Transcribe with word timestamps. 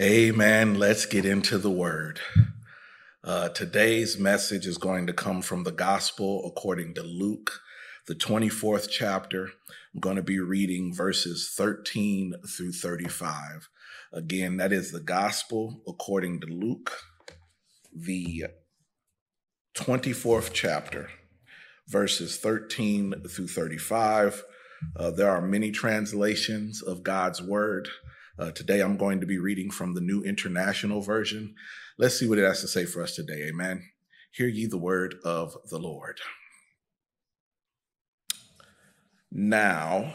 Amen. 0.00 0.74
Let's 0.78 1.06
get 1.06 1.24
into 1.24 1.56
the 1.56 1.70
word. 1.70 2.20
Uh, 3.24 3.48
today's 3.48 4.18
message 4.18 4.66
is 4.66 4.76
going 4.76 5.06
to 5.06 5.12
come 5.14 5.40
from 5.40 5.64
the 5.64 5.72
gospel 5.72 6.44
according 6.46 6.94
to 6.94 7.02
Luke, 7.02 7.60
the 8.06 8.14
24th 8.14 8.88
chapter. 8.90 9.52
I'm 9.94 10.00
going 10.00 10.16
to 10.16 10.22
be 10.22 10.38
reading 10.38 10.94
verses 10.94 11.50
13 11.56 12.34
through 12.46 12.72
35. 12.72 13.68
Again, 14.12 14.56
that 14.56 14.72
is 14.72 14.90
the 14.90 15.00
gospel 15.00 15.82
according 15.86 16.40
to 16.40 16.46
Luke, 16.46 16.96
the 17.94 18.46
24th 19.76 20.50
chapter, 20.54 21.10
verses 21.88 22.38
13 22.38 23.22
through 23.28 23.48
35. 23.48 24.44
Uh, 24.96 25.10
there 25.10 25.30
are 25.30 25.42
many 25.42 25.70
translations 25.70 26.82
of 26.82 27.02
God's 27.02 27.42
word. 27.42 27.90
Uh, 28.38 28.50
today 28.50 28.80
I'm 28.80 28.96
going 28.96 29.20
to 29.20 29.26
be 29.26 29.38
reading 29.38 29.70
from 29.70 29.92
the 29.92 30.00
New 30.00 30.22
International 30.22 31.02
Version. 31.02 31.54
Let's 31.98 32.18
see 32.18 32.26
what 32.26 32.38
it 32.38 32.44
has 32.44 32.62
to 32.62 32.68
say 32.68 32.86
for 32.86 33.02
us 33.02 33.14
today. 33.14 33.48
Amen. 33.48 33.82
Hear 34.32 34.48
ye 34.48 34.66
the 34.66 34.78
word 34.78 35.16
of 35.22 35.54
the 35.68 35.78
Lord. 35.78 36.18
Now, 39.30 40.14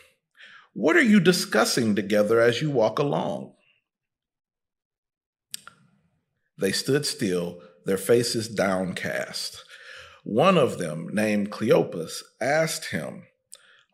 What 0.73 0.95
are 0.95 1.01
you 1.01 1.19
discussing 1.19 1.95
together 1.95 2.39
as 2.39 2.61
you 2.61 2.71
walk 2.71 2.99
along? 2.99 3.53
They 6.57 6.71
stood 6.71 7.05
still, 7.05 7.61
their 7.85 7.97
faces 7.97 8.47
downcast. 8.47 9.63
One 10.23 10.57
of 10.57 10.77
them, 10.77 11.09
named 11.11 11.51
Cleopas, 11.51 12.21
asked 12.39 12.91
him, 12.91 13.23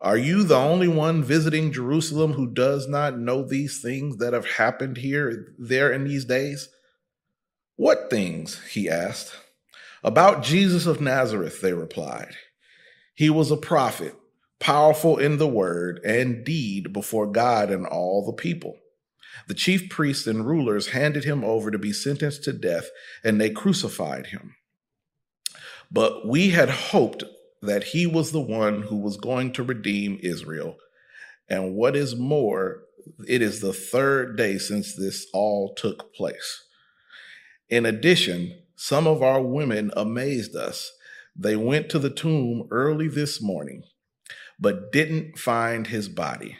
are 0.00 0.16
you 0.16 0.44
the 0.44 0.56
only 0.56 0.86
one 0.86 1.24
visiting 1.24 1.72
Jerusalem 1.72 2.34
who 2.34 2.52
does 2.52 2.86
not 2.86 3.18
know 3.18 3.42
these 3.42 3.80
things 3.82 4.18
that 4.18 4.32
have 4.32 4.46
happened 4.46 4.98
here, 4.98 5.54
there 5.58 5.90
in 5.92 6.04
these 6.04 6.24
days? 6.24 6.68
What 7.74 8.08
things? 8.08 8.60
he 8.70 8.88
asked. 8.88 9.36
About 10.04 10.44
Jesus 10.44 10.86
of 10.86 11.00
Nazareth, 11.00 11.60
they 11.60 11.72
replied. 11.72 12.36
He 13.14 13.28
was 13.28 13.50
a 13.50 13.56
prophet, 13.56 14.14
powerful 14.60 15.18
in 15.18 15.38
the 15.38 15.48
word 15.48 16.00
and 16.04 16.44
deed 16.44 16.92
before 16.92 17.30
God 17.30 17.70
and 17.70 17.86
all 17.86 18.24
the 18.24 18.32
people. 18.32 18.76
The 19.46 19.54
chief 19.54 19.88
priests 19.88 20.26
and 20.26 20.46
rulers 20.46 20.88
handed 20.88 21.24
him 21.24 21.44
over 21.44 21.70
to 21.70 21.78
be 21.78 21.92
sentenced 21.92 22.44
to 22.44 22.52
death, 22.52 22.88
and 23.22 23.40
they 23.40 23.50
crucified 23.50 24.26
him. 24.26 24.56
But 25.90 26.26
we 26.26 26.50
had 26.50 26.68
hoped 26.68 27.24
that 27.62 27.84
he 27.84 28.06
was 28.06 28.32
the 28.32 28.40
one 28.40 28.82
who 28.82 28.96
was 28.96 29.16
going 29.16 29.52
to 29.52 29.62
redeem 29.62 30.18
Israel. 30.22 30.76
And 31.48 31.74
what 31.74 31.96
is 31.96 32.14
more, 32.14 32.82
it 33.26 33.42
is 33.42 33.60
the 33.60 33.72
third 33.72 34.36
day 34.36 34.58
since 34.58 34.94
this 34.94 35.26
all 35.32 35.74
took 35.74 36.14
place. 36.14 36.64
In 37.68 37.86
addition, 37.86 38.58
some 38.76 39.06
of 39.06 39.22
our 39.22 39.42
women 39.42 39.90
amazed 39.96 40.54
us. 40.54 40.92
They 41.34 41.56
went 41.56 41.88
to 41.90 41.98
the 41.98 42.10
tomb 42.10 42.66
early 42.70 43.08
this 43.08 43.40
morning, 43.42 43.82
but 44.58 44.92
didn't 44.92 45.38
find 45.38 45.86
his 45.86 46.08
body. 46.08 46.56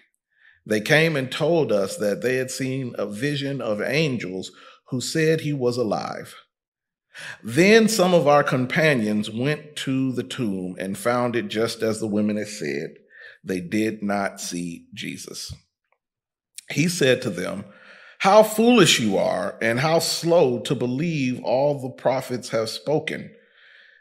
They 0.64 0.81
came 0.81 1.16
and 1.16 1.32
told 1.32 1.72
us 1.72 1.97
that 1.97 2.20
they 2.20 2.36
had 2.36 2.50
seen 2.50 2.94
a 2.98 3.06
vision 3.06 3.60
of 3.60 3.81
angels 3.81 4.53
who 4.88 5.00
said 5.00 5.41
he 5.41 5.53
was 5.53 5.76
alive. 5.76 6.34
Then 7.42 7.88
some 7.88 8.14
of 8.14 8.28
our 8.28 8.44
companions 8.44 9.31
went 9.31 9.76
to 9.76 10.12
the 10.12 10.22
tomb 10.22 10.76
and 10.78 10.97
found 10.97 11.36
it 11.36 11.48
just 11.48 11.82
as 11.82 12.00
the 12.00 12.06
women 12.06 12.36
had 12.36 12.48
said. 12.48 12.94
They 13.42 13.60
did 13.60 14.03
not 14.03 14.41
see 14.41 14.86
Jesus. 14.94 15.53
He 16.70 16.88
said 16.88 17.22
to 17.22 17.30
them, 17.30 17.65
How 18.19 18.42
foolish 18.42 19.00
you 19.00 19.16
are, 19.16 19.56
and 19.62 19.80
how 19.80 20.00
slow 20.00 20.60
to 20.60 20.75
believe 20.75 21.41
all 21.42 21.80
the 21.80 21.91
prophets 21.91 22.50
have 22.50 22.69
spoken. 22.69 23.30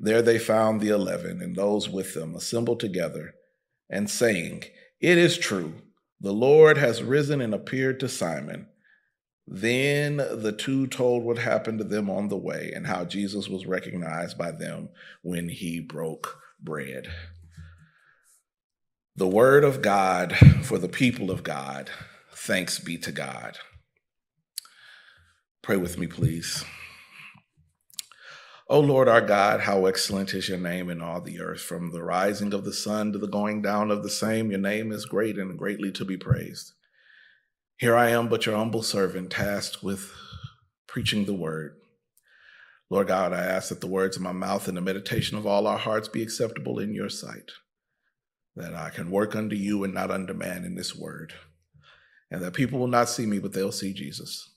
There 0.00 0.22
they 0.22 0.38
found 0.38 0.80
the 0.80 0.88
eleven 0.88 1.40
and 1.40 1.56
those 1.56 1.88
with 1.88 2.14
them 2.14 2.34
assembled 2.34 2.80
together 2.80 3.34
and 3.88 4.10
saying, 4.10 4.64
It 5.00 5.18
is 5.18 5.38
true, 5.38 5.74
the 6.20 6.32
Lord 6.32 6.78
has 6.78 7.02
risen 7.02 7.40
and 7.40 7.54
appeared 7.54 8.00
to 8.00 8.08
Simon. 8.08 8.68
Then 9.46 10.16
the 10.16 10.54
two 10.56 10.86
told 10.86 11.22
what 11.22 11.38
happened 11.38 11.78
to 11.78 11.84
them 11.84 12.08
on 12.08 12.28
the 12.28 12.36
way 12.36 12.72
and 12.74 12.86
how 12.86 13.04
Jesus 13.04 13.48
was 13.48 13.66
recognized 13.66 14.38
by 14.38 14.50
them 14.50 14.88
when 15.22 15.48
he 15.48 15.80
broke 15.80 16.40
bread. 16.60 17.08
The 19.16 19.28
word 19.28 19.64
of 19.64 19.82
God 19.82 20.34
for 20.62 20.78
the 20.78 20.88
people 20.88 21.30
of 21.30 21.42
God. 21.42 21.90
Thanks 22.32 22.78
be 22.78 22.96
to 22.98 23.12
God. 23.12 23.58
Pray 25.62 25.76
with 25.76 25.98
me, 25.98 26.06
please. 26.06 26.64
O 28.66 28.80
Lord 28.80 29.08
our 29.08 29.20
God, 29.20 29.60
how 29.60 29.84
excellent 29.84 30.32
is 30.32 30.48
your 30.48 30.56
name 30.56 30.88
in 30.88 31.02
all 31.02 31.20
the 31.20 31.38
earth. 31.38 31.60
From 31.60 31.92
the 31.92 32.02
rising 32.02 32.54
of 32.54 32.64
the 32.64 32.72
sun 32.72 33.12
to 33.12 33.18
the 33.18 33.28
going 33.28 33.60
down 33.60 33.90
of 33.90 34.02
the 34.02 34.08
same, 34.08 34.50
your 34.50 34.60
name 34.60 34.90
is 34.90 35.04
great 35.04 35.36
and 35.36 35.58
greatly 35.58 35.92
to 35.92 36.04
be 36.04 36.16
praised. 36.16 36.72
Here 37.76 37.94
I 37.94 38.08
am, 38.08 38.28
but 38.28 38.46
your 38.46 38.56
humble 38.56 38.82
servant, 38.82 39.30
tasked 39.30 39.82
with 39.82 40.10
preaching 40.86 41.26
the 41.26 41.34
word. 41.34 41.76
Lord 42.88 43.08
God, 43.08 43.34
I 43.34 43.44
ask 43.44 43.68
that 43.68 43.82
the 43.82 43.86
words 43.86 44.16
of 44.16 44.22
my 44.22 44.32
mouth 44.32 44.66
and 44.66 44.76
the 44.76 44.80
meditation 44.80 45.36
of 45.36 45.46
all 45.46 45.66
our 45.66 45.78
hearts 45.78 46.08
be 46.08 46.22
acceptable 46.22 46.78
in 46.78 46.94
your 46.94 47.10
sight, 47.10 47.50
that 48.56 48.74
I 48.74 48.88
can 48.88 49.10
work 49.10 49.36
unto 49.36 49.56
you 49.56 49.84
and 49.84 49.92
not 49.92 50.10
unto 50.10 50.32
man 50.32 50.64
in 50.64 50.74
this 50.74 50.96
word, 50.96 51.34
and 52.30 52.42
that 52.42 52.54
people 52.54 52.78
will 52.78 52.86
not 52.86 53.10
see 53.10 53.26
me, 53.26 53.40
but 53.40 53.52
they'll 53.52 53.72
see 53.72 53.92
Jesus. 53.92 54.54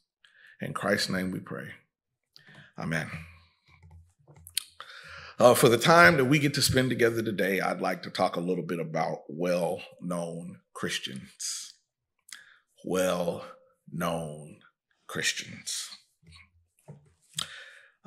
In 0.62 0.74
Christ's 0.74 1.10
name 1.10 1.32
we 1.32 1.40
pray. 1.40 1.70
Amen. 2.78 3.10
Uh, 5.40 5.54
for 5.54 5.70
the 5.70 5.78
time 5.78 6.18
that 6.18 6.26
we 6.26 6.40
get 6.40 6.54
to 6.56 6.62
spend 6.62 6.90
together 6.90 7.22
today, 7.22 7.60
I'd 7.60 7.82
like 7.82 8.04
to 8.04 8.10
talk 8.10 8.36
a 8.36 8.42
little 8.42 8.64
bit 8.64 8.80
about 8.80 9.20
well 9.30 9.82
known 10.02 10.60
Christians 10.74 11.68
well 12.88 13.44
known 13.92 14.58
Christians. 15.08 15.90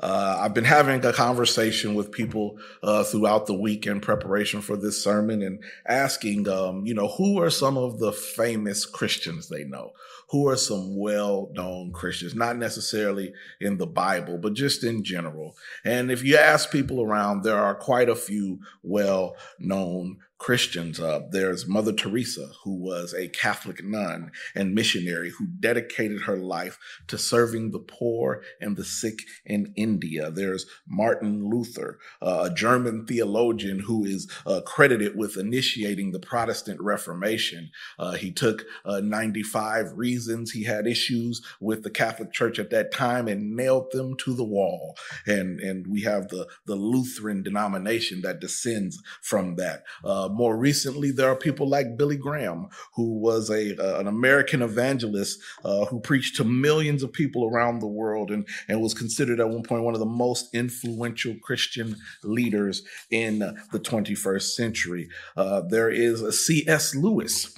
Uh, 0.03 0.38
I've 0.41 0.55
been 0.55 0.65
having 0.65 1.05
a 1.05 1.12
conversation 1.12 1.94
with 1.94 2.11
people 2.11 2.59
uh, 2.82 3.05
throughout 3.05 3.47
the 3.47 3.55
week 3.55 3.87
in 3.87 4.00
preparation 4.00 4.62
for 4.62 4.75
this 4.75 5.05
sermon 5.05 5.43
and 5.43 5.62
asking, 5.87 6.49
um, 6.49 6.87
you 6.87 6.94
know, 6.94 7.09
who 7.09 7.38
are 7.43 7.50
some 7.50 7.77
of 7.77 7.99
the 7.99 8.11
famous 8.11 8.87
Christians 8.87 9.50
they 9.50 9.65
know? 9.65 9.91
Who 10.31 10.49
are 10.49 10.56
some 10.56 10.97
well 10.97 11.50
known 11.53 11.93
Christians? 11.93 12.35
Not 12.35 12.56
necessarily 12.56 13.32
in 13.61 13.79
the 13.79 13.87
Bible, 13.87 14.38
but 14.38 14.55
just 14.55 14.85
in 14.85 15.03
general. 15.03 15.56
And 15.85 16.11
if 16.11 16.23
you 16.23 16.37
ask 16.37 16.71
people 16.71 17.03
around, 17.03 17.43
there 17.43 17.59
are 17.59 17.75
quite 17.75 18.09
a 18.09 18.15
few 18.15 18.61
well 18.82 19.37
known 19.59 20.19
Christians. 20.41 20.99
Uh, 20.99 21.21
there's 21.31 21.69
Mother 21.69 21.93
Teresa, 21.93 22.49
who 22.65 22.75
was 22.75 23.12
a 23.12 23.29
Catholic 23.29 23.85
nun 23.85 24.32
and 24.55 24.75
missionary 24.75 25.31
who 25.38 25.47
dedicated 25.47 26.23
her 26.23 26.38
life 26.38 26.79
to 27.09 27.19
serving 27.19 27.71
the 27.71 27.79
poor 27.79 28.43
and 28.59 28.75
the 28.75 28.85
sick 28.85 29.19
in 29.44 29.75
India. 29.77 30.31
There's 30.31 30.65
Martin 30.88 31.50
Luther, 31.50 31.99
uh, 32.23 32.49
a 32.50 32.55
German 32.55 33.05
theologian 33.05 33.81
who 33.81 34.05
is 34.05 34.32
uh, 34.47 34.62
credited 34.65 35.15
with 35.15 35.37
initiating 35.37 36.12
the 36.12 36.19
Protestant 36.19 36.81
Reformation. 36.81 37.71
Uh, 37.99 38.12
he 38.12 38.32
took 38.32 38.65
uh, 38.87 39.00
95 39.00 39.93
reasons 39.94 40.19
he 40.26 40.64
had 40.64 40.87
issues 40.87 41.43
with 41.61 41.82
the 41.82 41.90
Catholic 41.90 42.32
Church 42.32 42.58
at 42.58 42.70
that 42.70 42.93
time 42.93 43.28
and 43.28 43.56
nailed 43.56 43.90
them 43.93 44.17
to 44.19 44.34
the 44.34 44.44
wall. 44.44 44.96
And, 45.26 45.61
and 45.61 45.87
we 45.87 46.02
have 46.02 46.28
the, 46.28 46.46
the 46.67 46.76
Lutheran 46.76 47.43
denomination 47.43 48.22
that 48.22 48.40
descends 48.40 49.00
from 49.22 49.56
that. 49.56 49.84
Uh, 50.05 50.28
more 50.31 50.56
recently, 50.56 51.11
there 51.11 51.31
are 51.31 51.37
people 51.37 51.69
like 51.69 51.96
Billy 51.96 52.17
Graham, 52.17 52.69
who 52.94 53.19
was 53.19 53.50
a 53.50 53.76
uh, 53.81 54.00
an 54.00 54.06
American 54.06 54.62
evangelist 54.62 55.40
uh, 55.64 55.84
who 55.87 56.00
preached 56.00 56.37
to 56.37 56.44
millions 56.44 57.02
of 57.02 57.12
people 57.12 57.49
around 57.49 57.78
the 57.78 57.87
world 57.87 58.31
and 58.31 58.46
and 58.69 58.81
was 58.81 58.94
considered 58.94 59.40
at 59.40 59.49
one 59.49 59.62
point 59.62 59.82
one 59.82 59.94
of 59.94 60.00
the 60.00 60.06
most 60.06 60.55
influential 60.55 61.34
Christian 61.43 61.96
leaders 62.22 62.82
in 63.11 63.38
the 63.38 63.81
21st 63.81 64.55
century. 64.55 65.08
Uh, 65.37 65.62
there 65.62 65.90
is 65.90 66.22
a 66.22 66.32
C.S. 66.32 66.94
Lewis 66.94 67.55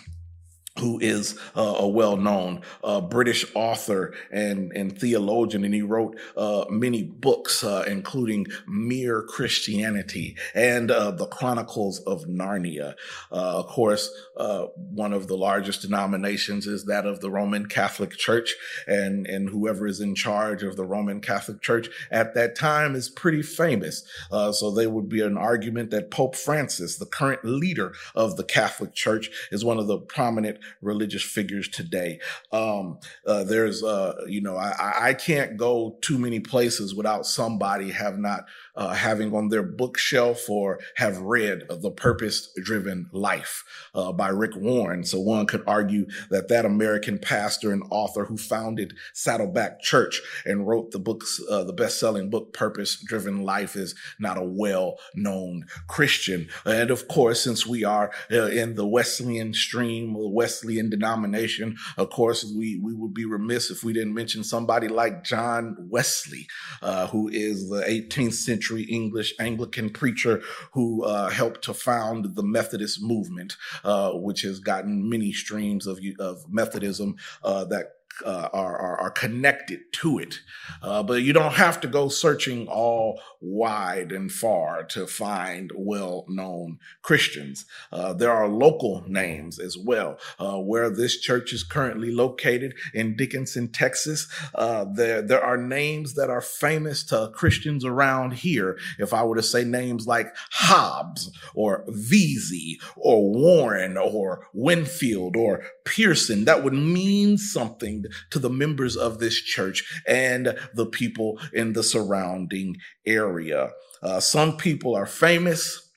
who 0.78 0.98
is 1.00 1.38
uh, 1.54 1.74
a 1.78 1.86
well-known 1.86 2.62
uh, 2.82 3.00
British 3.00 3.44
author 3.54 4.14
and, 4.30 4.72
and 4.74 4.98
theologian, 4.98 5.64
and 5.64 5.74
he 5.74 5.82
wrote 5.82 6.18
uh, 6.36 6.64
many 6.70 7.02
books, 7.02 7.62
uh, 7.62 7.84
including 7.86 8.46
Mere 8.66 9.22
Christianity 9.22 10.36
and 10.54 10.90
uh, 10.90 11.10
the 11.10 11.26
Chronicles 11.26 12.00
of 12.00 12.24
Narnia. 12.24 12.94
Uh, 13.30 13.58
of 13.58 13.66
course, 13.66 14.10
one 14.34 15.12
of 15.12 15.28
the 15.28 15.36
largest 15.36 15.82
denominations 15.82 16.66
is 16.66 16.86
that 16.86 17.06
of 17.06 17.20
the 17.20 17.30
Roman 17.30 17.66
Catholic 17.66 18.12
Church, 18.12 18.54
and 18.86 19.26
and 19.26 19.50
whoever 19.50 19.86
is 19.86 20.00
in 20.00 20.14
charge 20.14 20.62
of 20.62 20.76
the 20.76 20.84
Roman 20.84 21.20
Catholic 21.20 21.60
Church 21.60 21.88
at 22.10 22.34
that 22.34 22.56
time 22.56 22.94
is 22.94 23.10
pretty 23.10 23.42
famous. 23.42 24.04
so 24.30 24.70
there 24.70 24.90
would 24.90 25.08
be 25.08 25.20
an 25.20 25.36
argument 25.36 25.90
that 25.90 26.10
Pope 26.10 26.34
Francis, 26.34 26.96
the 26.96 27.06
current 27.06 27.44
leader 27.44 27.92
of 28.14 28.36
the 28.36 28.44
Catholic 28.44 28.94
Church, 28.94 29.30
is 29.50 29.64
one 29.64 29.78
of 29.78 29.86
the 29.86 29.98
prominent 29.98 30.58
religious 30.80 31.22
figures 31.22 31.68
today. 31.68 32.20
Um, 32.52 32.98
uh, 33.26 33.44
there's, 33.44 33.82
uh, 33.82 34.14
you 34.26 34.40
know, 34.40 34.56
I, 34.56 35.08
I 35.08 35.14
can't 35.14 35.56
go 35.56 35.98
too 36.00 36.18
many 36.18 36.40
places 36.40 36.94
without 36.94 37.26
somebody 37.26 37.90
have 37.90 38.18
not 38.18 38.44
uh, 38.74 38.94
having 38.94 39.34
on 39.34 39.48
their 39.48 39.62
bookshelf 39.62 40.48
or 40.48 40.80
have 40.96 41.18
read 41.18 41.62
The 41.68 41.90
Purpose 41.90 42.52
Driven 42.62 43.08
Life 43.12 43.64
uh, 43.94 44.12
by 44.12 44.28
Rick 44.28 44.56
Warren. 44.56 45.04
So 45.04 45.20
one 45.20 45.46
could 45.46 45.62
argue 45.66 46.06
that 46.30 46.48
that 46.48 46.64
American 46.64 47.18
pastor 47.18 47.72
and 47.72 47.82
author 47.90 48.24
who 48.24 48.36
founded 48.36 48.94
Saddleback 49.12 49.80
Church 49.82 50.20
and 50.44 50.66
wrote 50.66 50.90
the 50.90 50.98
books, 50.98 51.40
uh, 51.50 51.64
the 51.64 51.72
best 51.72 51.98
selling 51.98 52.30
book, 52.30 52.52
Purpose 52.52 53.02
Driven 53.02 53.42
Life 53.42 53.76
is 53.76 53.94
not 54.18 54.38
a 54.38 54.44
well 54.44 54.98
known 55.14 55.66
Christian. 55.88 56.48
And 56.64 56.90
of 56.90 57.08
course, 57.08 57.42
since 57.42 57.66
we 57.66 57.84
are 57.84 58.12
uh, 58.30 58.46
in 58.46 58.74
the 58.74 58.86
Wesleyan 58.86 59.52
stream, 59.54 60.14
the 60.14 60.28
Wesleyan 60.28 60.90
denomination, 60.90 61.76
of 61.96 62.10
course, 62.10 62.44
we, 62.56 62.78
we 62.82 62.94
would 62.94 63.14
be 63.14 63.24
remiss 63.24 63.70
if 63.70 63.84
we 63.84 63.92
didn't 63.92 64.14
mention 64.14 64.44
somebody 64.44 64.88
like 64.88 65.24
John 65.24 65.76
Wesley, 65.78 66.46
uh, 66.80 67.06
who 67.08 67.28
is 67.28 67.68
the 67.68 67.82
18th 67.82 68.34
century 68.34 68.61
century 68.62 68.82
English 68.84 69.34
Anglican 69.40 69.90
preacher 69.90 70.40
who 70.72 71.04
uh, 71.04 71.28
helped 71.30 71.62
to 71.64 71.74
found 71.74 72.36
the 72.36 72.42
Methodist 72.44 73.02
movement, 73.02 73.56
uh, 73.82 74.12
which 74.12 74.42
has 74.42 74.60
gotten 74.60 75.08
many 75.08 75.32
streams 75.32 75.86
of, 75.86 75.98
of 76.20 76.44
Methodism 76.48 77.16
uh, 77.42 77.64
that 77.64 77.94
uh, 78.24 78.48
are, 78.52 78.76
are, 78.78 79.00
are 79.00 79.10
connected 79.10 79.80
to 79.92 80.18
it. 80.18 80.40
Uh, 80.82 81.02
but 81.02 81.22
you 81.22 81.32
don't 81.32 81.54
have 81.54 81.80
to 81.80 81.88
go 81.88 82.08
searching 82.08 82.68
all 82.68 83.20
wide 83.40 84.12
and 84.12 84.30
far 84.30 84.84
to 84.84 85.06
find 85.06 85.72
well-known 85.74 86.78
Christians. 87.02 87.64
Uh, 87.90 88.12
there 88.12 88.30
are 88.30 88.48
local 88.48 89.04
names 89.08 89.58
as 89.58 89.76
well. 89.76 90.18
Uh, 90.38 90.58
where 90.58 90.90
this 90.90 91.20
church 91.20 91.52
is 91.52 91.64
currently 91.64 92.12
located 92.12 92.74
in 92.94 93.16
Dickinson, 93.16 93.68
Texas, 93.68 94.28
uh, 94.54 94.84
there 94.94 95.22
there 95.22 95.42
are 95.42 95.56
names 95.56 96.14
that 96.14 96.30
are 96.30 96.40
famous 96.40 97.02
to 97.04 97.30
Christians 97.34 97.84
around 97.84 98.34
here. 98.34 98.78
If 98.98 99.12
I 99.12 99.24
were 99.24 99.36
to 99.36 99.42
say 99.42 99.64
names 99.64 100.06
like 100.06 100.34
Hobbs 100.52 101.30
or 101.54 101.84
Vesey 101.88 102.80
or 102.96 103.30
Warren 103.30 103.96
or 103.96 104.46
Winfield 104.52 105.36
or 105.36 105.62
Pearson, 105.84 106.44
that 106.44 106.62
would 106.62 106.74
mean 106.74 107.38
something 107.38 108.01
to 108.30 108.38
the 108.38 108.50
members 108.50 108.96
of 108.96 109.18
this 109.18 109.40
church 109.40 110.02
and 110.06 110.56
the 110.74 110.86
people 110.86 111.38
in 111.52 111.72
the 111.72 111.82
surrounding 111.82 112.76
area. 113.06 113.70
Uh, 114.02 114.20
some 114.20 114.56
people 114.56 114.94
are 114.94 115.06
famous 115.06 115.90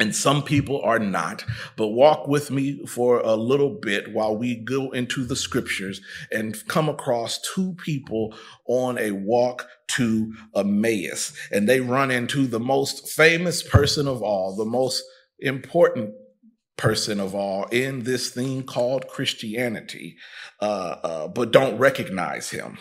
and 0.00 0.16
some 0.16 0.42
people 0.42 0.80
are 0.80 0.98
not. 0.98 1.44
But 1.76 1.88
walk 1.88 2.26
with 2.26 2.50
me 2.50 2.84
for 2.86 3.20
a 3.20 3.34
little 3.34 3.78
bit 3.80 4.12
while 4.12 4.36
we 4.36 4.56
go 4.56 4.90
into 4.90 5.24
the 5.24 5.36
scriptures 5.36 6.00
and 6.32 6.56
come 6.68 6.88
across 6.88 7.38
two 7.54 7.74
people 7.84 8.34
on 8.66 8.98
a 8.98 9.12
walk 9.12 9.68
to 9.88 10.32
Emmaus. 10.56 11.36
And 11.52 11.68
they 11.68 11.80
run 11.80 12.10
into 12.10 12.46
the 12.46 12.58
most 12.58 13.10
famous 13.10 13.62
person 13.62 14.08
of 14.08 14.22
all, 14.22 14.56
the 14.56 14.64
most 14.64 15.04
important 15.38 16.14
person 16.80 17.20
of 17.20 17.34
all 17.34 17.64
in 17.66 18.04
this 18.04 18.30
thing 18.30 18.62
called 18.62 19.06
Christianity, 19.06 20.16
uh, 20.60 20.96
uh, 21.02 21.28
but 21.28 21.52
don't 21.52 21.76
recognize 21.76 22.48
him. 22.48 22.78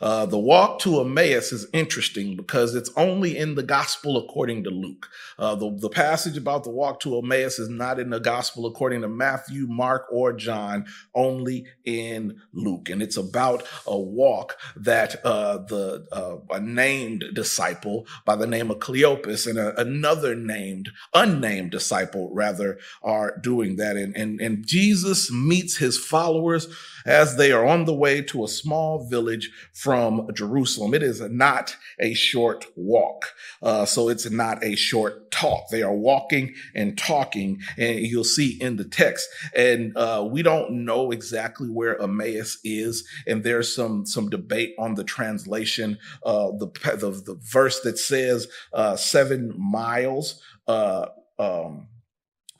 Uh, 0.00 0.24
the 0.24 0.38
walk 0.38 0.78
to 0.80 1.00
Emmaus 1.00 1.52
is 1.52 1.66
interesting 1.72 2.34
because 2.34 2.74
it's 2.74 2.90
only 2.96 3.36
in 3.36 3.54
the 3.54 3.62
gospel 3.62 4.16
according 4.16 4.64
to 4.64 4.70
Luke. 4.70 5.08
Uh, 5.38 5.54
the, 5.54 5.76
the 5.78 5.90
passage 5.90 6.36
about 6.38 6.64
the 6.64 6.70
walk 6.70 7.00
to 7.00 7.18
Emmaus 7.18 7.58
is 7.58 7.68
not 7.68 7.98
in 7.98 8.08
the 8.08 8.20
gospel 8.20 8.66
according 8.66 9.02
to 9.02 9.08
Matthew, 9.08 9.66
Mark, 9.66 10.06
or 10.10 10.32
John, 10.32 10.86
only 11.14 11.66
in 11.84 12.40
Luke. 12.52 12.88
And 12.88 13.02
it's 13.02 13.18
about 13.18 13.62
a 13.86 13.98
walk 13.98 14.56
that 14.76 15.24
uh, 15.24 15.58
the 15.58 16.06
uh, 16.10 16.36
a 16.54 16.60
named 16.60 17.24
disciple 17.34 18.06
by 18.24 18.36
the 18.36 18.46
name 18.46 18.70
of 18.70 18.78
Cleopas 18.78 19.46
and 19.46 19.58
a, 19.58 19.78
another 19.78 20.34
named, 20.34 20.90
unnamed 21.12 21.72
disciple 21.72 22.30
rather, 22.32 22.78
are 23.02 23.36
doing 23.38 23.76
that. 23.76 23.96
And, 23.96 24.16
and, 24.16 24.40
and 24.40 24.66
Jesus 24.66 25.30
meets 25.30 25.76
his 25.76 25.98
followers 25.98 26.68
as 27.04 27.36
they 27.36 27.52
are 27.52 27.66
on 27.66 27.84
the 27.84 27.94
way 27.94 28.22
to 28.22 28.44
a 28.44 28.48
small 28.48 29.06
village 29.06 29.50
from 29.72 29.89
Jerusalem. 30.34 30.94
It 30.94 31.02
is 31.02 31.20
not 31.20 31.76
a 31.98 32.14
short 32.14 32.66
walk. 32.76 33.34
Uh, 33.62 33.84
so 33.84 34.08
it's 34.08 34.30
not 34.30 34.62
a 34.64 34.76
short 34.76 35.30
talk. 35.30 35.68
They 35.70 35.82
are 35.82 35.94
walking 35.94 36.54
and 36.74 36.96
talking, 36.96 37.60
and 37.76 38.00
you'll 38.00 38.24
see 38.24 38.60
in 38.60 38.76
the 38.76 38.84
text. 38.84 39.28
And 39.54 39.96
uh, 39.96 40.26
we 40.30 40.42
don't 40.42 40.84
know 40.84 41.10
exactly 41.10 41.68
where 41.68 42.00
Emmaus 42.00 42.58
is, 42.64 43.06
and 43.26 43.44
there's 43.44 43.74
some 43.74 44.06
some 44.06 44.28
debate 44.28 44.74
on 44.78 44.94
the 44.94 45.04
translation. 45.04 45.98
Uh, 46.24 46.50
the, 46.58 46.66
the 46.66 47.10
the 47.10 47.38
verse 47.40 47.80
that 47.80 47.98
says 47.98 48.48
uh, 48.72 48.96
seven 48.96 49.54
miles. 49.56 50.40
Uh, 50.66 51.06
um, 51.38 51.88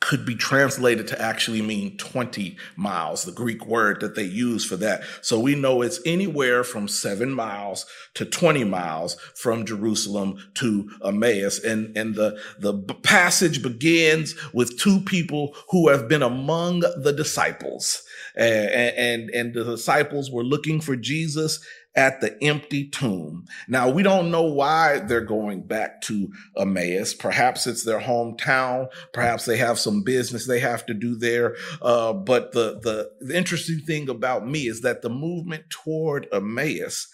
could 0.01 0.25
be 0.25 0.35
translated 0.35 1.07
to 1.07 1.21
actually 1.21 1.61
mean 1.61 1.95
20 1.97 2.57
miles, 2.75 3.23
the 3.23 3.31
Greek 3.31 3.67
word 3.67 4.01
that 4.01 4.15
they 4.15 4.23
use 4.23 4.65
for 4.65 4.75
that. 4.75 5.03
So 5.21 5.39
we 5.39 5.53
know 5.53 5.83
it's 5.83 6.01
anywhere 6.05 6.63
from 6.63 6.87
seven 6.87 7.31
miles 7.31 7.85
to 8.15 8.25
20 8.25 8.63
miles 8.63 9.15
from 9.35 9.63
Jerusalem 9.63 10.37
to 10.55 10.89
Emmaus. 11.05 11.63
And, 11.63 11.95
and 11.95 12.15
the, 12.15 12.37
the 12.59 12.73
passage 12.73 13.61
begins 13.61 14.35
with 14.53 14.79
two 14.79 15.01
people 15.01 15.55
who 15.69 15.89
have 15.89 16.07
been 16.07 16.23
among 16.23 16.79
the 16.79 17.13
disciples. 17.15 18.01
And, 18.35 18.95
and, 18.97 19.29
and 19.29 19.53
the 19.53 19.63
disciples 19.63 20.31
were 20.31 20.43
looking 20.43 20.81
for 20.81 20.95
Jesus 20.95 21.63
at 21.95 22.21
the 22.21 22.41
empty 22.43 22.89
tomb. 22.89 23.45
Now, 23.67 23.89
we 23.89 24.01
don't 24.03 24.31
know 24.31 24.43
why 24.43 24.99
they're 24.99 25.21
going 25.21 25.63
back 25.63 26.01
to 26.03 26.31
Emmaus. 26.57 27.13
Perhaps 27.13 27.67
it's 27.67 27.83
their 27.83 27.99
hometown. 27.99 28.87
Perhaps 29.13 29.45
they 29.45 29.57
have 29.57 29.77
some 29.77 30.03
business 30.03 30.47
they 30.47 30.59
have 30.59 30.85
to 30.85 30.93
do 30.93 31.15
there. 31.15 31.55
Uh, 31.81 32.13
but 32.13 32.53
the, 32.53 32.79
the, 32.81 33.11
the 33.19 33.37
interesting 33.37 33.79
thing 33.79 34.07
about 34.09 34.47
me 34.47 34.67
is 34.67 34.81
that 34.81 35.01
the 35.01 35.09
movement 35.09 35.69
toward 35.69 36.27
Emmaus 36.31 37.07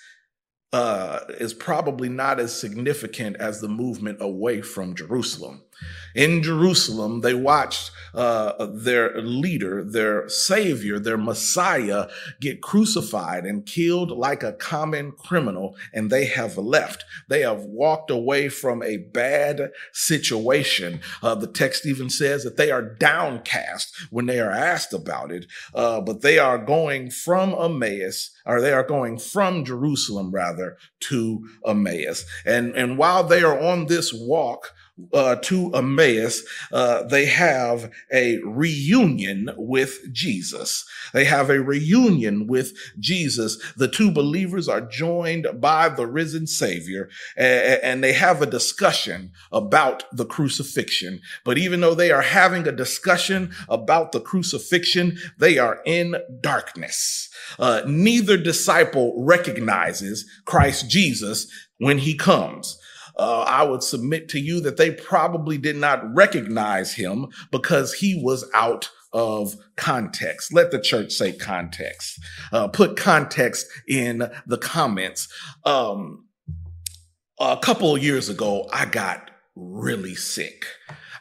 uh, 0.73 1.21
is 1.39 1.53
probably 1.53 2.09
not 2.09 2.39
as 2.39 2.59
significant 2.59 3.37
as 3.37 3.61
the 3.61 3.69
movement 3.69 4.17
away 4.21 4.61
from 4.61 4.95
Jerusalem. 4.95 5.63
In 6.15 6.41
Jerusalem, 6.41 7.21
they 7.21 7.33
watched 7.33 7.91
uh, 8.13 8.65
their 8.73 9.21
leader, 9.21 9.83
their 9.83 10.27
savior, 10.27 10.97
their 10.97 11.17
Messiah 11.17 12.07
get 12.41 12.61
crucified 12.61 13.45
and 13.45 13.65
killed 13.65 14.09
like 14.09 14.41
a 14.41 14.53
common 14.53 15.11
criminal, 15.11 15.75
and 15.93 16.09
they 16.09 16.25
have 16.25 16.57
left. 16.57 17.05
They 17.29 17.41
have 17.41 17.61
walked 17.61 18.09
away 18.09 18.49
from 18.49 18.81
a 18.81 18.97
bad 18.97 19.71
situation. 19.93 21.01
Uh, 21.21 21.35
the 21.35 21.47
text 21.47 21.85
even 21.85 22.09
says 22.09 22.43
that 22.43 22.57
they 22.57 22.71
are 22.71 22.81
downcast 22.81 23.95
when 24.09 24.25
they 24.25 24.39
are 24.39 24.51
asked 24.51 24.93
about 24.93 25.31
it, 25.31 25.45
uh, 25.75 26.01
but 26.01 26.21
they 26.21 26.39
are 26.39 26.57
going 26.57 27.11
from 27.11 27.53
Emmaus, 27.53 28.31
or 28.45 28.61
they 28.61 28.73
are 28.73 28.83
going 28.83 29.19
from 29.19 29.63
Jerusalem 29.63 30.31
rather 30.31 30.77
to 31.01 31.47
Emmaus. 31.65 32.25
And, 32.45 32.75
and 32.75 32.97
while 32.97 33.23
they 33.23 33.43
are 33.43 33.59
on 33.59 33.85
this 33.85 34.11
walk, 34.11 34.73
uh, 35.13 35.35
to 35.35 35.71
Emmaus, 35.73 36.43
uh, 36.71 37.03
they 37.03 37.25
have 37.25 37.91
a 38.11 38.39
reunion 38.39 39.51
with 39.55 40.11
Jesus. 40.11 40.85
They 41.13 41.25
have 41.25 41.49
a 41.49 41.61
reunion 41.61 42.47
with 42.47 42.73
Jesus. 42.99 43.57
The 43.75 43.87
two 43.87 44.11
believers 44.11 44.67
are 44.67 44.81
joined 44.81 45.47
by 45.59 45.89
the 45.89 46.07
risen 46.07 46.47
Savior, 46.47 47.09
and, 47.35 47.97
they 47.97 48.13
have 48.13 48.43
a 48.43 48.45
discussion 48.45 49.31
about 49.51 50.03
the 50.15 50.25
crucifixion. 50.25 51.19
But 51.43 51.57
even 51.57 51.81
though 51.81 51.95
they 51.95 52.11
are 52.11 52.21
having 52.21 52.67
a 52.67 52.71
discussion 52.71 53.51
about 53.67 54.11
the 54.11 54.21
crucifixion, 54.21 55.17
they 55.39 55.57
are 55.57 55.79
in 55.83 56.15
darkness. 56.41 57.29
Uh, 57.57 57.81
neither 57.87 58.37
disciple 58.37 59.15
recognizes 59.17 60.25
Christ 60.45 60.89
Jesus 60.89 61.47
when 61.79 61.97
he 61.97 62.15
comes 62.15 62.77
uh, 63.17 63.45
I 63.47 63.63
would 63.63 63.83
submit 63.83 64.29
to 64.29 64.39
you 64.39 64.61
that 64.61 64.77
they 64.77 64.91
probably 64.91 65.57
did 65.57 65.75
not 65.75 66.13
recognize 66.15 66.93
him 66.93 67.27
because 67.51 67.93
he 67.93 68.21
was 68.23 68.49
out 68.53 68.89
of 69.13 69.55
context. 69.75 70.53
Let 70.53 70.71
the 70.71 70.79
church 70.79 71.11
say 71.11 71.33
context. 71.33 72.19
Uh, 72.51 72.67
put 72.67 72.97
context 72.97 73.67
in 73.87 74.29
the 74.45 74.57
comments. 74.57 75.27
Um, 75.65 76.25
a 77.39 77.57
couple 77.57 77.95
of 77.95 78.03
years 78.03 78.29
ago, 78.29 78.67
I 78.71 78.85
got 78.85 79.31
really 79.55 80.15
sick. 80.15 80.65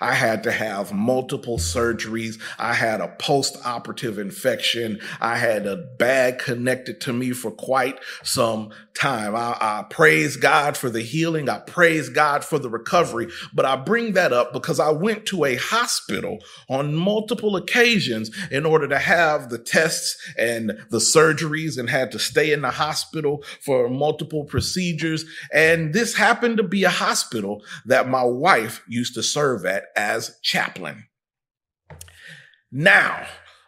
I 0.01 0.15
had 0.15 0.43
to 0.45 0.53
have 0.53 0.93
multiple 0.93 1.59
surgeries. 1.59 2.41
I 2.59 2.75
had 2.75 3.01
a 3.01 3.15
post 3.19 3.57
operative 3.65 4.19
infection. 4.19 5.01
I 5.21 5.39
had 5.39 5.67
a 5.67 5.77
bag 5.99 6.39
connected 6.39 7.01
to 7.03 7.13
me 7.13 7.33
for 7.33 7.51
quite 7.51 7.99
some 8.23 8.71
time. 8.97 9.37
I, 9.37 9.57
I, 9.61 9.85
praise 9.89 10.37
God 10.37 10.77
for 10.77 10.91
the 10.91 11.03
healing. 11.03 11.49
I 11.49 11.59
praise 11.59 12.09
God 12.09 12.45
for 12.45 12.59
the 12.59 12.71
recovery. 12.71 13.29
But 13.53 13.65
I 13.65 13.77
bring 13.77 14.13
that 14.15 14.33
up 14.33 14.53
because 14.53 14.81
I 14.81 14.91
went 14.91 15.27
to 15.27 15.45
a 15.45 15.57
hospital 15.57 16.39
on 16.69 16.95
multiple 16.95 17.57
occasions 17.57 18.31
in 18.51 18.67
order 18.67 18.89
to 18.89 18.99
have 18.99 19.49
the 19.49 19.59
tests 19.59 20.17
and 20.37 20.71
the 20.91 20.99
surgeries 20.99 21.79
and 21.79 21.89
had 21.89 22.11
to 22.13 22.19
stay 22.19 22.53
in 22.53 22.63
the 22.63 22.71
hospital 22.71 23.45
for 23.61 23.89
multiple 23.89 24.45
procedures. 24.45 25.25
And 25.53 25.93
this 25.93 26.15
happened 26.15 26.57
to 26.57 26.63
be 26.63 26.85
a 26.85 26.91
hospital 26.91 27.63
that 27.85 28.09
my 28.09 28.25
wife 28.25 28.83
used 28.89 29.15
to 29.15 29.23
serve 29.23 29.65
at 29.65 29.85
as 29.97 30.39
chaplain. 30.43 31.05
Now, 32.73 33.27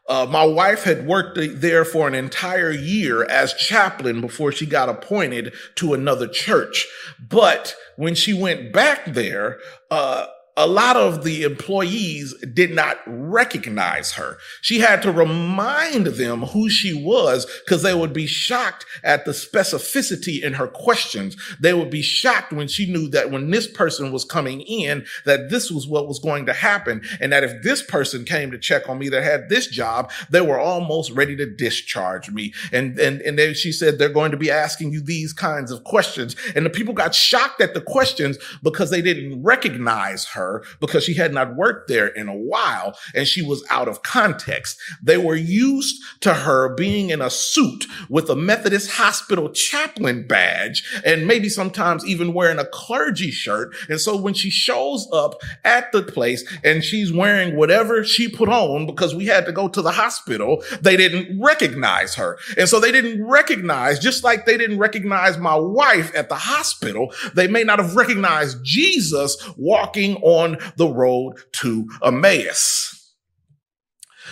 uh, 0.09 0.27
my 0.29 0.45
wife 0.45 0.85
had 0.85 1.07
worked 1.07 1.38
there 1.38 1.85
for 1.85 2.09
an 2.09 2.15
entire 2.15 2.71
year 2.71 3.25
as 3.25 3.53
chaplain 3.55 4.21
before 4.21 4.50
she 4.50 4.65
got 4.65 4.88
appointed 4.88 5.53
to 5.75 5.93
another 5.93 6.27
church. 6.27 6.87
But 7.21 7.75
when 7.97 8.15
she 8.15 8.33
went 8.33 8.73
back 8.73 9.05
there, 9.05 9.59
uh, 9.91 10.27
a 10.59 10.67
lot 10.67 10.97
of 10.97 11.23
the 11.23 11.45
employees 11.45 12.35
did 12.53 12.73
not 12.73 12.99
recognize 13.07 14.15
her. 14.15 14.38
She 14.61 14.81
had 14.81 15.03
to 15.03 15.12
remind 15.12 16.07
them 16.07 16.43
who 16.43 16.69
she 16.69 16.93
was 16.93 17.47
because 17.65 17.85
they 17.85 17.95
would 17.95 18.12
be 18.12 18.27
shocked 18.27 18.85
at 19.05 19.25
the 19.25 19.31
specificity 19.31 20.43
in 20.43 20.55
her 20.55 20.67
questions. 20.67 21.37
They 21.61 21.75
would 21.75 21.91
be 21.91 22.03
shocked 22.03 22.53
when 22.53 22.67
she 22.67 22.91
knew 22.91 23.09
that 23.11 23.31
when 23.31 23.53
this 23.53 23.69
person 23.69 24.11
was 24.11 24.25
coming 24.25 24.62
in, 24.62 25.07
that 25.25 25.49
this 25.49 25.71
was 25.71 25.87
what 25.87 26.09
was 26.09 26.19
going 26.19 26.47
to 26.47 26.53
happen. 26.53 27.03
And 27.21 27.33
that 27.33 27.45
if 27.45 27.62
this 27.62 27.81
person 27.81 28.25
came 28.25 28.50
to 28.50 28.59
check 28.59 28.88
on 28.88 28.99
me 28.99 29.09
that 29.11 29.23
had 29.23 29.49
this 29.49 29.69
job, 29.69 30.11
they 30.29 30.41
were 30.41 30.59
almost 30.59 31.12
ready 31.12 31.37
to 31.37 31.47
discharge 31.47 32.31
me. 32.31 32.53
And, 32.73 32.99
and, 32.99 33.21
and 33.21 33.38
then 33.38 33.55
she 33.55 33.71
said, 33.71 33.99
they're 33.99 34.09
going 34.09 34.33
to 34.33 34.37
be 34.37 34.50
asking 34.50 34.93
you 34.93 35.03
these 35.03 35.33
kinds 35.33 35.71
of 35.71 35.85
questions. 35.85 36.35
And 36.57 36.67
the 36.67 36.71
people 36.71 36.95
got 36.95 37.15
shocked 37.15 37.61
at 37.61 37.75
the 37.75 37.81
questions 37.81 38.38
because 38.65 38.91
they 38.91 39.03
didn't 39.03 39.45
recognize 39.45 40.25
her 40.27 40.48
her 40.49 40.64
because 40.81 41.05
she 41.05 41.14
had 41.14 41.33
not 41.33 41.57
worked 41.57 41.88
there 41.88 42.09
in 42.09 42.28
a 42.28 42.37
while 42.37 42.97
and 43.14 43.26
she 43.26 43.43
was 43.43 43.64
out 43.71 43.88
of 43.88 44.02
context. 44.02 44.78
They 45.02 45.17
were 45.17 45.37
used 45.37 46.02
to 46.21 46.35
her 46.35 46.75
being 46.75 47.11
in 47.11 47.21
a 47.21 47.31
suit 47.31 47.87
with 48.09 48.28
a 48.31 48.37
Methodist 48.37 48.90
hospital 48.93 49.50
chaplain 49.50 50.26
badge 50.26 50.83
and 51.05 51.26
maybe 51.26 51.49
sometimes 51.49 52.07
even 52.07 52.35
wearing 52.35 52.59
a 52.59 52.64
clergy 52.64 53.31
shirt. 53.31 53.75
And 53.88 54.00
so 54.00 54.17
when 54.17 54.35
she 54.35 54.50
shows 54.50 55.09
up 55.12 55.40
at 55.64 55.93
the 55.93 56.02
place 56.02 56.45
and 56.64 56.83
she's 56.83 57.12
wearing 57.12 57.57
whatever 57.57 58.05
she 58.05 58.28
put 58.28 58.49
on 58.49 58.87
because 58.87 59.14
we 59.14 59.26
had 59.26 59.47
to 59.47 59.52
go 59.52 59.69
to 59.69 59.83
the 59.83 59.93
hospital, 59.93 60.62
they 60.81 60.97
didn't 60.97 61.40
recognize 61.40 62.14
her. 62.14 62.38
And 62.57 62.69
so 62.69 62.81
they 62.81 62.93
didn't 62.93 63.26
recognize, 63.26 63.99
just 63.99 64.25
like 64.25 64.47
they 64.47 64.57
didn't 64.57 64.78
recognize 64.78 65.38
my 65.38 65.57
wife 65.57 66.14
at 66.14 66.28
the 66.28 66.37
hospital, 66.37 67.12
they 67.35 67.49
may 67.49 67.64
not 67.64 67.78
have 67.78 67.97
recognized 67.97 68.64
Jesus 68.64 69.37
walking 69.57 70.17
on 70.28 70.58
the 70.76 70.88
road 70.88 71.37
to 71.52 71.88
Emmaus. 72.04 72.94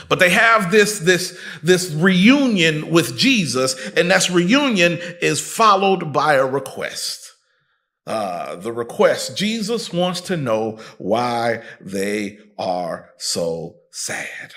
But 0.09 0.19
they 0.19 0.31
have 0.31 0.71
this, 0.71 0.99
this, 0.99 1.39
this 1.63 1.91
reunion 1.91 2.91
with 2.91 3.17
Jesus, 3.17 3.75
and 3.97 4.11
that 4.11 4.29
reunion 4.29 4.99
is 5.23 5.41
followed 5.41 6.13
by 6.13 6.35
a 6.35 6.45
request. 6.45 7.33
Uh, 8.07 8.57
the 8.57 8.73
request 8.73 9.37
Jesus 9.37 9.93
wants 9.93 10.21
to 10.23 10.37
know 10.37 10.79
why 10.99 11.63
they 11.81 12.39
are 12.59 13.11
so 13.17 13.77
sad 13.91 14.53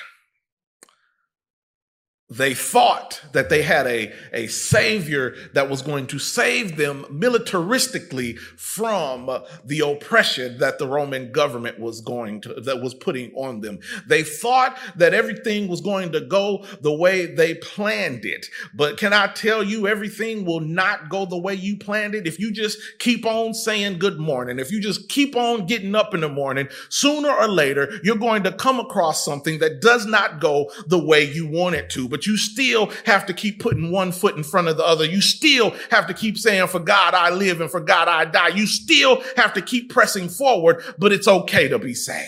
they 2.29 2.53
thought 2.53 3.21
that 3.33 3.49
they 3.49 3.63
had 3.63 3.87
a, 3.87 4.13
a 4.33 4.45
savior 4.47 5.35
that 5.53 5.67
was 5.67 5.81
going 5.81 6.05
to 6.05 6.19
save 6.19 6.77
them 6.77 7.03
militaristically 7.09 8.37
from 8.37 9.25
the 9.65 9.79
oppression 9.79 10.59
that 10.59 10.77
the 10.77 10.87
Roman 10.87 11.31
government 11.31 11.79
was 11.79 12.01
going 12.01 12.41
to, 12.41 12.53
that 12.61 12.81
was 12.81 12.93
putting 12.93 13.33
on 13.33 13.61
them. 13.61 13.79
They 14.07 14.21
thought 14.21 14.77
that 14.95 15.15
everything 15.15 15.67
was 15.67 15.81
going 15.81 16.11
to 16.11 16.21
go 16.21 16.65
the 16.81 16.93
way 16.93 17.25
they 17.25 17.55
planned 17.55 18.25
it. 18.25 18.45
But 18.75 18.97
can 18.97 19.11
I 19.11 19.27
tell 19.27 19.63
you, 19.63 19.87
everything 19.87 20.45
will 20.45 20.59
not 20.59 21.09
go 21.09 21.25
the 21.25 21.37
way 21.37 21.55
you 21.55 21.77
planned 21.77 22.13
it. 22.13 22.27
If 22.27 22.39
you 22.39 22.51
just 22.51 22.77
keep 22.99 23.25
on 23.25 23.55
saying 23.55 23.97
good 23.97 24.19
morning, 24.19 24.59
if 24.59 24.71
you 24.71 24.79
just 24.79 25.09
keep 25.09 25.35
on 25.35 25.65
getting 25.65 25.95
up 25.95 26.13
in 26.13 26.21
the 26.21 26.29
morning, 26.29 26.69
sooner 26.89 27.31
or 27.31 27.47
later, 27.47 27.99
you're 28.03 28.17
going 28.17 28.43
to 28.43 28.51
come 28.51 28.79
across 28.79 29.25
something 29.25 29.57
that 29.59 29.81
does 29.81 30.05
not 30.05 30.39
go 30.39 30.69
the 30.85 31.03
way 31.03 31.23
you 31.23 31.47
want 31.47 31.75
it 31.75 31.89
to. 31.91 32.07
But 32.07 32.18
but 32.19 32.25
you 32.25 32.35
still 32.35 32.91
have 33.05 33.25
to 33.27 33.33
keep 33.33 33.61
putting 33.61 33.91
one 33.91 34.11
foot 34.11 34.35
in 34.35 34.43
front 34.43 34.67
of 34.67 34.75
the 34.75 34.85
other. 34.85 35.05
You 35.05 35.21
still 35.21 35.73
have 35.89 36.05
to 36.07 36.13
keep 36.13 36.37
saying, 36.37 36.67
for 36.67 36.81
God 36.81 37.13
I 37.13 37.29
live 37.29 37.61
and 37.61 37.71
for 37.71 37.79
God 37.79 38.09
I 38.09 38.25
die. 38.25 38.49
You 38.49 38.67
still 38.67 39.23
have 39.37 39.53
to 39.53 39.61
keep 39.61 39.89
pressing 39.89 40.27
forward, 40.27 40.83
but 40.97 41.13
it's 41.13 41.29
okay 41.29 41.69
to 41.69 41.79
be 41.79 41.93
sad. 41.93 42.27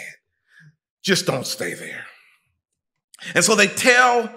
Just 1.04 1.26
don't 1.26 1.46
stay 1.46 1.74
there. 1.74 2.06
And 3.36 3.44
so 3.44 3.54
they 3.54 3.68
tell 3.68 4.34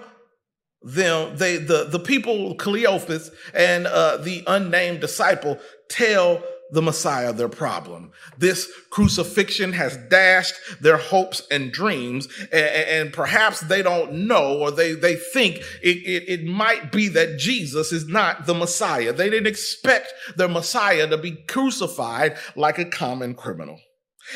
them, 0.81 1.37
they, 1.37 1.55
the, 1.55 1.85
the 1.85 1.99
people, 1.99 2.55
Cleophas 2.55 3.31
and 3.53 3.87
uh, 3.87 4.17
the 4.17 4.43
unnamed 4.47 4.99
disciple 4.99 5.57
tell 5.89 6.43
the 6.71 6.81
Messiah 6.81 7.31
their 7.33 7.49
problem. 7.49 8.11
This 8.37 8.71
crucifixion 8.89 9.73
has 9.73 9.97
dashed 10.09 10.55
their 10.81 10.97
hopes 10.97 11.43
and 11.51 11.71
dreams, 11.71 12.27
and, 12.51 12.65
and 12.65 13.13
perhaps 13.13 13.61
they 13.61 13.81
don't 13.81 14.27
know 14.27 14.57
or 14.59 14.71
they, 14.71 14.93
they 14.93 15.15
think 15.15 15.57
it, 15.81 15.97
it, 16.05 16.23
it 16.27 16.45
might 16.45 16.91
be 16.91 17.07
that 17.09 17.37
Jesus 17.37 17.91
is 17.91 18.07
not 18.07 18.45
the 18.45 18.53
Messiah. 18.53 19.13
They 19.13 19.29
didn't 19.29 19.47
expect 19.47 20.13
their 20.35 20.47
Messiah 20.47 21.07
to 21.07 21.17
be 21.17 21.31
crucified 21.31 22.37
like 22.55 22.79
a 22.79 22.85
common 22.85 23.35
criminal. 23.35 23.79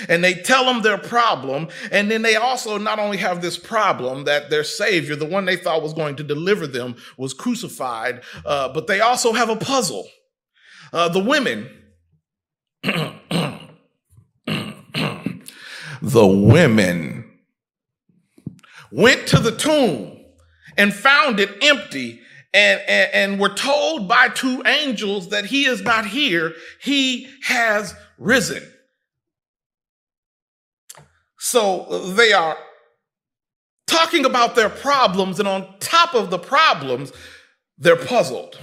And 0.08 0.24
they 0.24 0.36
tell 0.36 0.66
them 0.66 0.84
their 0.84 1.00
problem. 1.00 1.68
And 1.92 2.12
then 2.12 2.22
they 2.22 2.36
also 2.36 2.78
not 2.78 3.00
only 3.00 3.18
have 3.18 3.42
this 3.42 3.58
problem 3.58 4.26
that 4.26 4.50
their 4.50 4.64
Savior, 4.64 5.16
the 5.16 5.26
one 5.26 5.46
they 5.46 5.56
thought 5.56 5.82
was 5.82 5.94
going 5.94 6.16
to 6.18 6.24
deliver 6.24 6.68
them, 6.68 6.96
was 7.18 7.34
crucified, 7.34 8.22
uh, 8.46 8.72
but 8.72 8.88
they 8.88 9.02
also 9.02 9.34
have 9.34 9.50
a 9.50 9.56
puzzle. 9.56 10.08
Uh, 10.94 11.10
the 11.10 11.24
women 11.24 11.70
the 16.02 16.26
women 16.26 17.26
went 18.92 19.28
to 19.28 19.40
the 19.40 19.56
tomb 19.56 20.18
and 20.78 20.94
found 20.94 21.40
it 21.40 21.64
empty 21.64 22.22
and, 22.54 22.82
and, 22.88 23.14
and 23.14 23.40
we're 23.40 23.54
told 23.54 24.08
by 24.08 24.30
two 24.30 24.64
angels 24.66 25.30
that 25.30 25.46
he 25.46 25.66
is 25.66 25.82
not 25.82 26.08
here, 26.08 26.54
he 26.82 27.28
has 27.44 27.94
risen. 28.18 28.64
So 31.38 32.14
they 32.16 32.34
are 32.34 32.58
talking 33.86 34.26
about 34.26 34.56
their 34.56 34.70
problems, 34.70 35.40
and 35.40 35.48
on 35.48 35.68
top 35.80 36.16
of 36.16 36.30
the 36.30 36.40
problems, 36.40 37.12
they're 37.78 37.96
puzzled. 37.96 38.60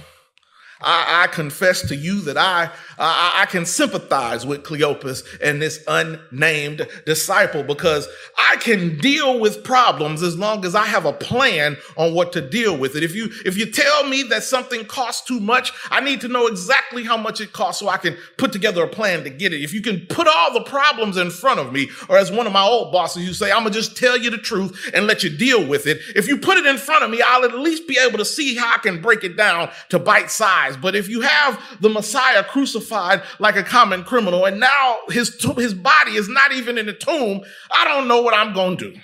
I, 0.81 1.23
I, 1.23 1.27
confess 1.27 1.81
to 1.87 1.95
you 1.95 2.21
that 2.21 2.37
I, 2.37 2.69
I, 2.97 3.41
I 3.43 3.45
can 3.45 3.65
sympathize 3.65 4.45
with 4.45 4.63
Cleopas 4.63 5.23
and 5.41 5.61
this 5.61 5.83
unnamed 5.87 6.87
disciple 7.05 7.63
because 7.63 8.07
I 8.37 8.57
can 8.57 8.97
deal 8.97 9.39
with 9.39 9.63
problems 9.63 10.23
as 10.23 10.37
long 10.37 10.65
as 10.65 10.75
I 10.75 10.85
have 10.85 11.05
a 11.05 11.13
plan 11.13 11.77
on 11.95 12.13
what 12.13 12.33
to 12.33 12.41
deal 12.41 12.77
with 12.77 12.95
it. 12.95 13.03
If 13.03 13.15
you 13.15 13.29
if 13.45 13.57
you 13.57 13.69
tell 13.71 14.07
me 14.07 14.23
that 14.23 14.43
something 14.43 14.85
costs 14.85 15.27
too 15.27 15.39
much, 15.39 15.71
I 15.91 16.01
need 16.01 16.21
to 16.21 16.27
know 16.27 16.47
exactly 16.47 17.03
how 17.03 17.17
much 17.17 17.41
it 17.41 17.53
costs 17.53 17.79
so 17.79 17.89
I 17.89 17.97
can 17.97 18.17
put 18.37 18.51
together 18.51 18.83
a 18.83 18.87
plan 18.87 19.23
to 19.23 19.29
get 19.29 19.53
it. 19.53 19.61
If 19.61 19.73
you 19.73 19.81
can 19.81 20.05
put 20.07 20.27
all 20.27 20.53
the 20.53 20.63
problems 20.63 21.17
in 21.17 21.29
front 21.29 21.59
of 21.59 21.71
me, 21.71 21.89
or 22.09 22.17
as 22.17 22.31
one 22.31 22.47
of 22.47 22.53
my 22.53 22.63
old 22.63 22.91
bosses, 22.91 23.27
you 23.27 23.33
say, 23.33 23.51
I'm 23.51 23.59
gonna 23.63 23.71
just 23.71 23.95
tell 23.95 24.17
you 24.17 24.29
the 24.29 24.37
truth 24.37 24.89
and 24.93 25.05
let 25.07 25.23
you 25.23 25.29
deal 25.29 25.65
with 25.65 25.85
it. 25.87 25.99
If 26.15 26.27
you 26.27 26.37
put 26.37 26.57
it 26.57 26.65
in 26.65 26.77
front 26.77 27.03
of 27.03 27.09
me, 27.09 27.21
I'll 27.25 27.45
at 27.45 27.57
least 27.57 27.87
be 27.87 27.97
able 27.99 28.17
to 28.17 28.25
see 28.25 28.55
how 28.55 28.73
I 28.73 28.77
can 28.79 29.01
break 29.01 29.23
it 29.23 29.37
down 29.37 29.69
to 29.89 29.99
bite 29.99 30.31
size 30.31 30.77
but 30.81 30.95
if 30.95 31.09
you 31.09 31.21
have 31.21 31.61
the 31.81 31.89
Messiah 31.89 32.43
crucified 32.43 32.86
like 32.91 33.55
a 33.55 33.63
common 33.63 34.03
criminal 34.03 34.45
and 34.45 34.59
now 34.59 34.97
his, 35.09 35.39
his 35.57 35.73
body 35.73 36.13
is 36.13 36.27
not 36.29 36.51
even 36.51 36.77
in 36.77 36.85
the 36.85 36.93
tomb, 36.93 37.41
I 37.71 37.85
don't 37.85 38.07
know 38.07 38.21
what 38.21 38.33
I'm 38.33 38.53
going 38.53 38.77
to 38.77 38.91
do. 38.91 38.99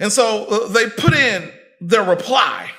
And 0.00 0.12
so 0.12 0.44
uh, 0.46 0.68
they 0.68 0.88
put 0.88 1.14
in 1.14 1.50
their 1.80 2.02
reply, 2.02 2.70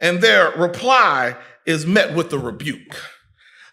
and 0.00 0.20
their 0.20 0.50
reply 0.52 1.36
is 1.66 1.86
met 1.86 2.14
with 2.14 2.30
the 2.30 2.38
rebuke. 2.38 2.96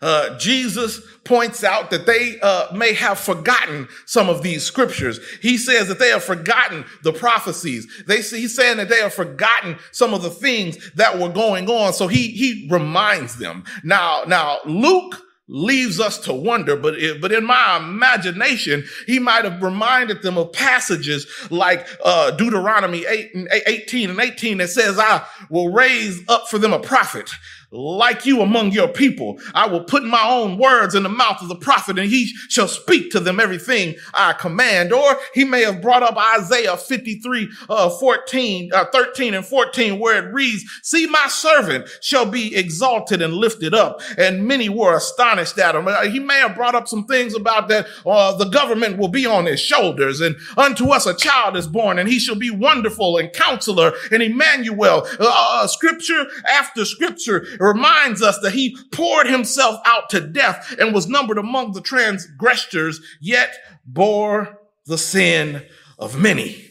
Uh, 0.02 0.38
Jesus 0.38 1.00
points 1.24 1.64
out 1.64 1.92
that 1.92 2.06
they 2.06 2.40
uh, 2.42 2.68
may 2.74 2.94
have 2.94 3.20
forgotten 3.20 3.88
some 4.06 4.30
of 4.30 4.42
these 4.42 4.64
scriptures. 4.64 5.20
He 5.42 5.58
says 5.58 5.88
that 5.88 6.00
they 6.00 6.10
have 6.10 6.24
forgotten 6.24 6.86
the 7.04 7.14
prophecies. 7.14 7.88
They, 8.08 8.22
he's 8.22 8.56
saying 8.56 8.78
that 8.78 8.90
they 8.90 9.00
have 9.00 9.14
forgotten 9.14 9.78
some 9.92 10.14
of 10.14 10.24
the 10.24 10.32
things 10.32 10.92
that 10.94 11.20
were 11.20 11.30
going 11.30 11.70
on. 11.70 11.94
So 11.94 12.08
he, 12.08 12.30
he 12.30 12.68
reminds 12.72 13.38
them. 13.38 13.64
Now, 13.84 14.24
now 14.26 14.60
Luke 14.66 15.22
leaves 15.48 16.00
us 16.00 16.18
to 16.18 16.34
wonder, 16.34 16.78
but, 16.78 16.96
it, 16.96 17.20
but 17.22 17.32
in 17.32 17.46
my 17.46 17.78
imagination, 17.78 18.86
he 19.06 19.20
might 19.20 19.44
have 19.44 19.62
reminded 19.62 20.22
them 20.22 20.38
of 20.38 20.54
passages 20.54 21.28
like 21.52 21.86
uh, 22.06 22.32
Deuteronomy 22.32 23.06
8 23.06 23.36
and 23.36 23.50
18 23.68 24.10
and 24.12 24.20
18 24.20 24.60
that 24.60 24.70
says, 24.70 24.98
I 24.98 25.26
will 25.50 25.70
raise 25.70 26.22
up 26.30 26.48
for 26.48 26.58
them 26.58 26.72
a 26.72 26.80
prophet 26.80 27.30
like 27.72 28.26
you 28.26 28.42
among 28.42 28.72
your 28.72 28.90
people. 28.90 29.40
I 29.54 29.66
will 29.68 29.84
put 29.84 30.04
my 30.04 30.28
own 30.28 30.58
words 30.58 30.94
in 30.94 31.04
the 31.04 31.10
mouth 31.10 31.42
of 31.42 31.48
the 31.48 31.56
prophet 31.56 31.98
and 31.98 32.10
he 32.10 32.26
shall 32.50 32.68
speak 32.68 33.12
to 33.12 33.20
them 33.20 33.40
everything 33.40 33.96
I 34.14 34.34
command. 34.34 34.92
Or 34.92 35.18
he 35.34 35.46
may 35.46 35.64
have 35.64 35.82
brought 35.82 36.04
up 36.04 36.18
Isaiah 36.18 36.76
53, 36.76 37.50
uh, 37.70 37.90
14, 37.90 38.72
uh, 38.74 38.86
13 38.92 39.34
and 39.34 39.46
14 39.46 40.00
where 40.00 40.26
it 40.26 40.34
reads, 40.34 40.66
see 40.84 41.08
my 41.08 41.28
servant 41.30 41.88
shall 42.02 42.26
be 42.26 42.56
exalted 42.56 43.22
and 43.22 43.34
lifted 43.34 43.74
up. 43.74 44.02
And 44.18 44.46
many 44.46 44.68
were 44.68 44.96
astonished 44.96 45.58
at 45.58 45.76
him. 45.76 45.88
Uh, 45.88 46.02
he 46.04 46.20
may 46.20 46.40
have 46.40 46.56
brought 46.56 46.76
up 46.76 46.90
some 46.90 47.06
things 47.06 47.34
about 47.34 47.70
that, 47.70 47.88
uh, 48.06 48.36
the 48.36 48.50
government 48.50 48.98
will 48.98 49.08
be 49.08 49.26
on 49.26 49.46
his 49.46 49.62
shoulders 49.62 50.20
and 50.20 50.36
unto 50.58 50.90
us 50.90 51.06
a 51.06 51.16
child 51.16 51.56
is 51.56 51.68
born 51.68 52.00
and 52.00 52.10
he 52.10 52.20
shall 52.20 52.36
be 52.36 52.52
wonderful 52.52 53.18
and 53.18 53.32
counselor 53.32 53.94
and 54.12 54.22
Emmanuel. 54.22 55.08
Uh, 55.20 55.32
uh 55.62 55.68
scripture 55.68 56.26
after 56.50 56.84
scripture 56.84 57.46
reminds 57.62 58.22
us 58.22 58.40
that 58.40 58.54
he 58.54 58.76
poured 58.92 59.28
himself 59.28 59.80
out 59.86 60.10
to 60.10 60.20
death 60.20 60.76
and 60.80 60.94
was 60.94 61.08
numbered 61.08 61.38
among 61.38 61.74
the 61.74 61.82
transgressors, 61.82 63.00
yet 63.20 63.56
bore 63.86 64.60
the 64.86 64.98
sin 64.98 65.64
of 66.00 66.20
many. 66.20 66.68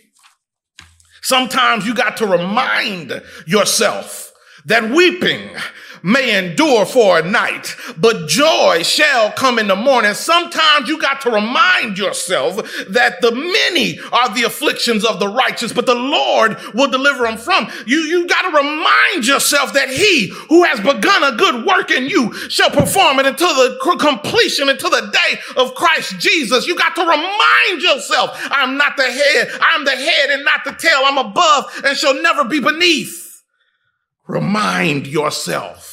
Sometimes 1.23 1.87
you 1.87 1.95
got 1.95 2.17
to 2.19 2.27
remind 2.27 3.23
yourself 3.47 4.33
that 4.67 4.91
weeping 4.91 5.51
may 6.03 6.39
endure 6.39 6.87
for 6.87 7.19
a 7.19 7.23
night, 7.23 7.77
but 7.97 8.29
joy 8.29 8.83
shall 8.83 9.33
come 9.33 9.59
in 9.59 9.69
the 9.69 9.77
morning. 9.77 10.15
Sometimes 10.15 10.89
you 10.89 11.01
got 11.01 11.21
to 11.23 11.31
remind 11.31 11.99
yourself 11.99 12.57
that 12.89 13.21
the 13.21 13.33
many 13.33 13.99
are 14.13 14.35
the 14.35 14.45
afflictions 14.45 15.05
of 15.05 15.21
the 15.21 15.29
righteous, 15.29 15.73
but 15.73 15.87
the 15.87 15.95
Lord 15.95 16.57
will 16.75 16.91
deliver 16.91 17.25
them 17.25 17.37
from. 17.37 17.69
You, 17.87 17.99
you 17.99 18.27
got 18.27 18.43
to 18.43 18.57
remind 18.57 19.27
yourself 19.27 19.73
that 19.75 19.89
he 19.89 20.29
who 20.49 20.65
has 20.65 20.81
begun 20.81 21.25
a 21.25 21.37
good 21.37 21.67
work 21.67 21.91
in 21.91 22.09
you 22.09 22.33
shall 22.49 22.71
perform 22.71 23.19
it 23.19 23.27
until 23.27 23.55
the 23.55 23.79
completion, 24.01 24.69
until 24.69 24.91
the 24.91 25.11
day 25.13 25.41
of 25.57 25.75
Christ 25.75 26.19
Jesus. 26.19 26.67
You 26.67 26.77
got 26.77 26.95
to 26.97 27.03
remind 27.03 27.83
yourself, 27.83 28.31
I'm 28.51 28.77
not 28.77 28.97
the 28.97 29.11
head. 29.11 29.51
I'm 29.61 29.85
the 29.85 29.97
head 29.97 30.31
and 30.31 30.45
not 30.45 30.65
the 30.65 30.73
tail. 30.73 31.01
I'm 31.05 31.19
above 31.19 31.65
and 31.85 31.97
shall 31.97 32.21
never 32.23 32.45
be 32.45 32.61
beneath. 32.61 33.43
Remind 34.27 35.07
yourself 35.07 35.90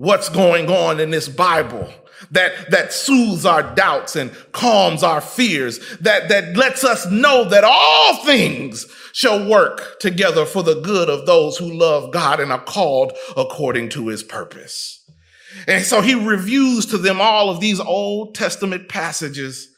what's 0.00 0.30
going 0.30 0.70
on 0.70 0.98
in 0.98 1.10
this 1.10 1.28
Bible 1.28 1.92
that, 2.30 2.70
that 2.70 2.90
soothes 2.90 3.44
our 3.44 3.62
doubts 3.74 4.16
and 4.16 4.34
calms 4.52 5.02
our 5.02 5.20
fears, 5.20 5.78
that, 5.98 6.30
that 6.30 6.56
lets 6.56 6.84
us 6.84 7.06
know 7.10 7.44
that 7.44 7.64
all 7.64 8.24
things 8.24 8.86
shall 9.12 9.46
work 9.46 10.00
together 10.00 10.46
for 10.46 10.62
the 10.62 10.80
good 10.80 11.10
of 11.10 11.26
those 11.26 11.58
who 11.58 11.70
love 11.70 12.14
God 12.14 12.40
and 12.40 12.50
are 12.50 12.64
called 12.64 13.12
according 13.36 13.90
to 13.90 14.08
his 14.08 14.22
purpose. 14.22 15.04
And 15.68 15.84
so 15.84 16.00
he 16.00 16.14
reviews 16.14 16.86
to 16.86 16.96
them 16.96 17.20
all 17.20 17.50
of 17.50 17.60
these 17.60 17.78
Old 17.78 18.34
Testament 18.34 18.88
passages 18.88 19.68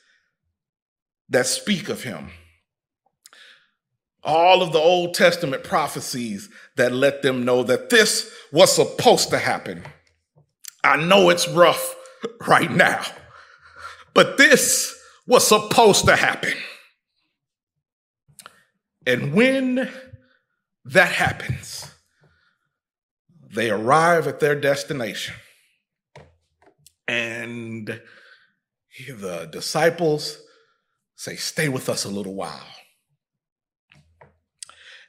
that 1.30 1.46
speak 1.46 1.88
of 1.88 2.04
him. 2.04 2.30
All 4.22 4.62
of 4.62 4.72
the 4.72 4.78
Old 4.78 5.14
Testament 5.14 5.64
prophecies 5.64 6.48
that 6.76 6.92
let 6.92 7.22
them 7.22 7.44
know 7.44 7.64
that 7.64 7.90
this 7.90 8.32
was 8.52 8.72
supposed 8.72 9.30
to 9.30 9.38
happen. 9.38 9.82
I 10.84 10.96
know 10.96 11.30
it's 11.30 11.48
rough 11.48 11.94
right 12.46 12.70
now, 12.70 13.02
but 14.14 14.36
this 14.36 14.98
was 15.26 15.46
supposed 15.46 16.06
to 16.06 16.16
happen. 16.16 16.54
And 19.06 19.34
when 19.34 19.90
that 20.84 21.12
happens, 21.12 21.90
they 23.54 23.70
arrive 23.70 24.26
at 24.26 24.40
their 24.40 24.58
destination. 24.58 25.34
And 27.06 28.00
the 28.98 29.48
disciples 29.50 30.38
say, 31.16 31.36
Stay 31.36 31.68
with 31.68 31.88
us 31.88 32.04
a 32.04 32.08
little 32.08 32.34
while. 32.34 32.66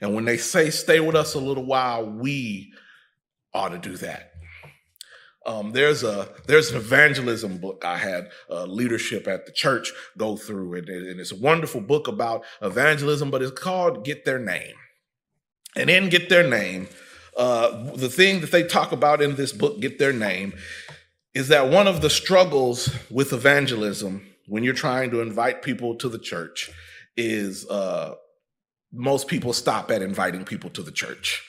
And 0.01 0.13
when 0.13 0.25
they 0.25 0.37
say, 0.37 0.69
Stay 0.69 0.99
with 0.99 1.15
us 1.15 1.33
a 1.33 1.39
little 1.39 1.65
while, 1.65 2.05
we 2.05 2.73
ought 3.53 3.69
to 3.69 3.77
do 3.77 3.95
that. 3.97 4.32
Um, 5.45 5.71
there's 5.71 6.03
a 6.03 6.29
there's 6.47 6.71
an 6.71 6.77
evangelism 6.77 7.57
book 7.57 7.83
I 7.85 7.97
had 7.97 8.29
uh, 8.49 8.65
leadership 8.65 9.27
at 9.27 9.45
the 9.45 9.51
church 9.51 9.91
go 10.17 10.37
through, 10.37 10.75
and, 10.75 10.87
and 10.87 11.19
it's 11.19 11.31
a 11.31 11.35
wonderful 11.35 11.81
book 11.81 12.07
about 12.07 12.43
evangelism, 12.61 13.29
but 13.29 13.41
it's 13.41 13.59
called 13.59 14.05
"Get 14.05 14.25
Their 14.25 14.39
Name." 14.39 14.75
And 15.75 15.89
in 15.89 16.09
"Get 16.09 16.29
Their 16.29 16.47
Name," 16.47 16.87
uh, 17.35 17.91
the 17.95 18.09
thing 18.09 18.39
that 18.41 18.51
they 18.51 18.63
talk 18.63 18.91
about 18.91 19.21
in 19.21 19.35
this 19.35 19.51
book, 19.51 19.81
"Get 19.81 19.99
Their 19.99 20.13
Name," 20.13 20.53
is 21.33 21.49
that 21.49 21.69
one 21.69 21.87
of 21.87 22.01
the 22.01 22.09
struggles 22.09 22.89
with 23.09 23.33
evangelism 23.33 24.25
when 24.47 24.63
you're 24.63 24.73
trying 24.73 25.11
to 25.11 25.21
invite 25.21 25.61
people 25.61 25.95
to 25.95 26.09
the 26.09 26.19
church 26.19 26.69
is 27.17 27.67
uh, 27.69 28.15
most 28.91 29.27
people 29.27 29.53
stop 29.53 29.91
at 29.91 30.01
inviting 30.01 30.45
people 30.45 30.69
to 30.69 30.81
the 30.81 30.91
church. 30.91 31.43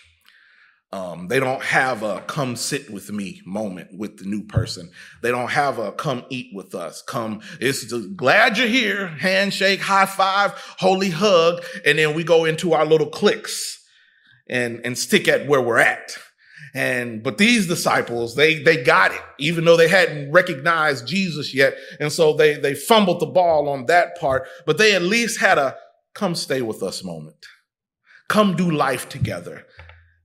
Um, 0.94 1.26
they 1.26 1.40
don't 1.40 1.60
have 1.60 2.04
a 2.04 2.20
come 2.20 2.54
sit 2.54 2.88
with 2.88 3.10
me 3.10 3.42
moment 3.44 3.98
with 3.98 4.18
the 4.18 4.26
new 4.26 4.44
person. 4.44 4.92
They 5.22 5.32
don't 5.32 5.50
have 5.50 5.80
a 5.80 5.90
come 5.90 6.24
eat 6.30 6.54
with 6.54 6.72
us. 6.72 7.02
Come, 7.02 7.40
it's 7.58 7.84
just, 7.84 8.16
glad 8.16 8.56
you're 8.56 8.68
here, 8.68 9.08
handshake, 9.08 9.80
high 9.80 10.06
five, 10.06 10.52
holy 10.78 11.10
hug, 11.10 11.64
and 11.84 11.98
then 11.98 12.14
we 12.14 12.22
go 12.22 12.44
into 12.44 12.74
our 12.74 12.86
little 12.86 13.08
cliques 13.08 13.84
and, 14.48 14.82
and 14.84 14.96
stick 14.96 15.26
at 15.26 15.48
where 15.48 15.60
we're 15.60 15.78
at. 15.78 16.16
And, 16.74 17.24
but 17.24 17.38
these 17.38 17.66
disciples, 17.66 18.36
they, 18.36 18.62
they 18.62 18.84
got 18.84 19.10
it, 19.10 19.20
even 19.40 19.64
though 19.64 19.76
they 19.76 19.88
hadn't 19.88 20.30
recognized 20.30 21.08
Jesus 21.08 21.52
yet. 21.52 21.76
And 21.98 22.12
so 22.12 22.34
they, 22.34 22.54
they 22.54 22.76
fumbled 22.76 23.18
the 23.18 23.26
ball 23.26 23.68
on 23.68 23.86
that 23.86 24.16
part, 24.20 24.46
but 24.64 24.78
they 24.78 24.94
at 24.94 25.02
least 25.02 25.40
had 25.40 25.58
a 25.58 25.74
come 26.14 26.36
stay 26.36 26.62
with 26.62 26.84
us 26.84 27.02
moment. 27.02 27.46
Come 28.28 28.54
do 28.54 28.70
life 28.70 29.08
together. 29.08 29.66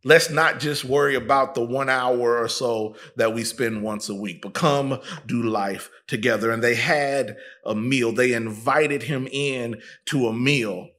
Let's 0.03 0.29
not 0.29 0.59
just 0.59 0.85
worry 0.85 1.15
about 1.15 1.55
the 1.55 1.61
one 1.61 1.89
hour 1.89 2.37
or 2.37 2.47
so 2.47 2.95
that 3.17 3.33
we 3.33 3.43
spend 3.43 3.83
once 3.83 4.07
a 4.07 4.15
week, 4.15 4.41
but 4.41 4.53
come 4.53 4.99
do 5.25 5.43
life 5.43 5.89
together. 6.07 6.51
And 6.51 6.63
they 6.63 6.75
had 6.75 7.35
a 7.65 7.75
meal. 7.75 8.13
They 8.13 8.33
invited 8.33 9.03
him 9.03 9.27
in 9.31 9.81
to 10.05 10.27
a 10.27 10.33
meal 10.33 10.89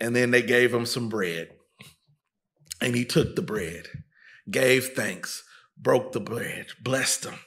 and 0.00 0.16
then 0.16 0.30
they 0.30 0.42
gave 0.42 0.72
him 0.72 0.86
some 0.86 1.08
bread. 1.08 1.50
And 2.80 2.96
he 2.96 3.04
took 3.04 3.36
the 3.36 3.42
bread, 3.42 3.88
gave 4.50 4.88
thanks, 4.88 5.44
broke 5.76 6.12
the 6.12 6.20
bread, 6.20 6.68
blessed 6.82 7.24
them. 7.24 7.38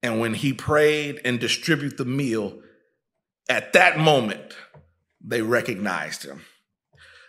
And 0.00 0.20
when 0.20 0.34
he 0.34 0.52
prayed 0.52 1.20
and 1.24 1.40
distributed 1.40 1.98
the 1.98 2.04
meal, 2.04 2.60
at 3.48 3.72
that 3.72 3.98
moment, 3.98 4.54
they 5.20 5.42
recognized 5.42 6.24
him. 6.24 6.44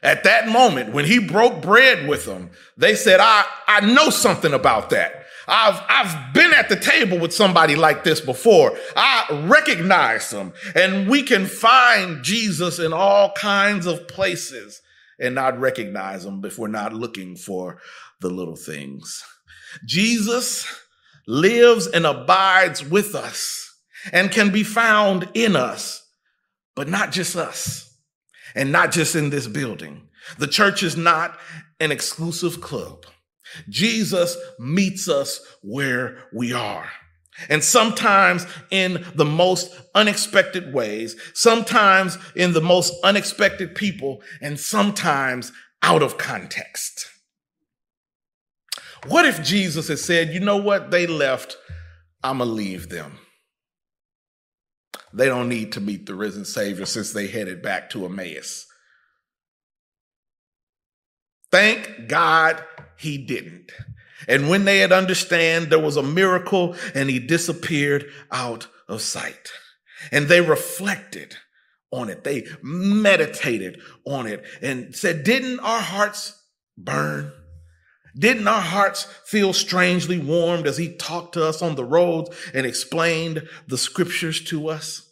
At 0.02 0.24
that 0.24 0.48
moment, 0.48 0.94
when 0.94 1.06
he 1.06 1.20
broke 1.20 1.62
bread 1.62 2.08
with 2.08 2.26
them, 2.26 2.52
they 2.78 2.96
said, 2.96 3.20
I, 3.20 3.46
I 3.68 3.82
know 3.82 4.10
something 4.10 4.54
about 4.54 4.92
that. 4.92 5.26
I've, 5.48 5.82
I've 5.90 6.34
been 6.34 6.54
at 6.54 6.70
the 6.70 6.76
table 6.76 7.20
with 7.20 7.34
somebody 7.34 7.76
like 7.76 8.04
this 8.04 8.22
before. 8.22 8.78
I 8.96 9.46
recognize 9.50 10.30
them. 10.30 10.54
And 10.76 11.10
we 11.10 11.24
can 11.24 11.48
find 11.48 12.24
Jesus 12.24 12.80
in 12.80 12.94
all 12.94 13.34
kinds 13.34 13.88
of 13.88 14.08
places 14.08 14.82
and 15.20 15.36
not 15.36 15.60
recognize 15.60 16.24
them 16.24 16.46
if 16.46 16.58
we're 16.58 16.68
not 16.68 16.94
looking 16.94 17.36
for 17.36 17.82
the 18.22 18.30
little 18.30 18.56
things. 18.56 19.24
Jesus 19.86 20.66
lives 21.28 21.88
and 21.88 22.06
abides 22.06 22.88
with 22.88 23.16
us 23.16 23.76
and 24.14 24.32
can 24.32 24.52
be 24.52 24.64
found 24.64 25.28
in 25.34 25.56
us, 25.56 26.08
but 26.76 26.88
not 26.88 27.12
just 27.12 27.36
us 27.36 27.89
and 28.56 28.72
not 28.72 28.92
just 28.92 29.16
in 29.16 29.30
this 29.30 29.48
building. 29.48 30.08
The 30.38 30.48
church 30.48 30.84
is 30.84 30.98
not 30.98 31.38
an 31.80 31.92
exclusive 31.92 32.62
club. 32.62 33.06
Jesus 33.70 34.38
meets 34.60 35.10
us 35.10 35.42
where 35.62 36.26
we 36.34 36.54
are. 36.54 36.90
And 37.48 37.64
sometimes 37.64 38.46
in 38.70 39.06
the 39.16 39.26
most 39.26 39.74
unexpected 39.96 40.74
ways, 40.74 41.16
sometimes 41.34 42.18
in 42.36 42.54
the 42.54 42.62
most 42.62 42.94
unexpected 43.04 43.76
people, 43.76 44.22
and 44.42 44.60
sometimes 44.60 45.52
out 45.82 46.04
of 46.04 46.18
context. 46.18 47.08
What 49.08 49.26
if 49.26 49.42
Jesus 49.42 49.88
had 49.88 50.00
said, 50.00 50.34
you 50.34 50.42
know 50.42 50.58
what? 50.58 50.92
They 50.92 51.08
left. 51.08 51.56
I'm 52.22 52.40
going 52.40 52.50
to 52.50 52.54
leave 52.54 52.90
them. 52.90 53.18
They 55.14 55.26
don't 55.26 55.50
need 55.50 55.72
to 55.74 55.82
meet 55.82 56.06
the 56.06 56.16
risen 56.16 56.46
Savior 56.46 56.86
since 56.86 57.14
they 57.14 57.28
headed 57.28 57.62
back 57.62 57.90
to 57.92 58.06
Emmaus. 58.06 58.68
Thank 61.52 62.08
God 62.08 62.64
he 62.98 63.18
didn't. 63.18 63.72
And 64.28 64.50
when 64.50 64.66
they 64.66 64.80
had 64.80 64.92
understand 64.92 65.70
there 65.70 65.80
was 65.80 65.98
a 65.98 66.04
miracle 66.04 66.76
and 66.94 67.10
he 67.10 67.20
disappeared 67.20 68.06
out 68.32 68.68
of 68.88 69.02
sight. 69.02 69.50
And 70.12 70.28
they 70.28 70.42
reflected 70.42 71.36
on 71.92 72.10
it. 72.10 72.24
They 72.24 72.46
meditated 72.62 73.82
on 74.06 74.28
it 74.28 74.44
and 74.62 74.96
said, 74.96 75.24
didn't 75.24 75.60
our 75.62 75.82
hearts 75.82 76.40
burn? 76.78 77.32
Didn't 78.20 78.48
our 78.48 78.62
hearts 78.62 79.06
feel 79.26 79.54
strangely 79.54 80.20
warmed 80.20 80.68
as 80.68 80.78
he 80.78 80.94
talked 80.96 81.34
to 81.34 81.46
us 81.46 81.62
on 81.62 81.76
the 81.76 81.86
roads 81.86 82.30
and 82.54 82.66
explained 82.66 83.48
the 83.68 83.78
scriptures 83.78 84.44
to 84.46 84.68
us? 84.68 85.10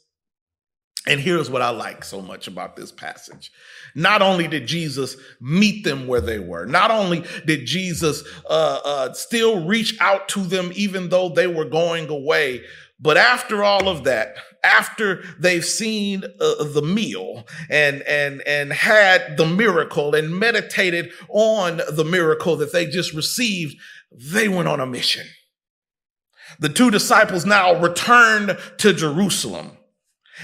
And 1.08 1.22
here's 1.22 1.50
what 1.50 1.62
I 1.62 1.70
like 1.70 2.04
so 2.04 2.22
much 2.22 2.50
about 2.50 2.76
this 2.76 2.92
passage. 2.92 3.50
Not 3.96 4.22
only 4.22 4.48
did 4.48 4.68
Jesus 4.68 5.16
meet 5.40 5.86
them 5.86 6.06
where 6.06 6.20
they 6.20 6.38
were, 6.38 6.66
not 6.66 6.92
only 6.92 7.24
did 7.46 7.66
Jesus 7.66 8.24
uh, 8.50 8.80
uh, 8.84 9.14
still 9.14 9.66
reach 9.66 9.98
out 10.02 10.28
to 10.30 10.42
them 10.42 10.72
even 10.76 11.08
though 11.08 11.30
they 11.30 11.48
were 11.48 11.66
going 11.66 12.10
away, 12.10 12.62
but 13.00 13.16
after 13.16 13.64
all 13.64 13.88
of 13.88 14.04
that, 14.04 14.36
after 14.68 15.24
they've 15.40 15.66
seen 15.66 16.24
uh, 16.24 16.64
the 16.64 16.82
meal 16.82 17.48
and 17.70 18.02
and 18.04 18.42
and 18.42 18.74
had 18.74 19.38
the 19.38 19.46
miracle 19.46 20.14
and 20.14 20.38
meditated 20.38 21.12
on 21.30 21.82
the 21.92 22.06
miracle 22.06 22.56
that 22.58 22.74
they 22.74 22.86
just 22.86 23.14
received, 23.14 23.76
they 24.12 24.48
went 24.48 24.68
on 24.68 24.80
a 24.80 24.86
mission. 24.86 25.26
The 26.60 26.70
two 26.70 26.92
disciples 26.92 27.46
now 27.46 27.80
returned 27.80 28.58
to 28.78 28.94
Jerusalem 28.94 29.78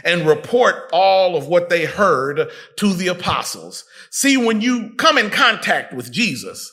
and 0.04 0.28
report 0.28 0.90
all 0.92 1.36
of 1.36 1.48
what 1.48 1.70
they 1.70 1.86
heard 1.86 2.50
to 2.78 2.94
the 2.94 3.08
apostles. 3.08 3.86
See, 4.10 4.38
when 4.38 4.62
you 4.62 4.94
come 4.98 5.18
in 5.18 5.30
contact 5.30 5.94
with 5.94 6.12
Jesus, 6.12 6.72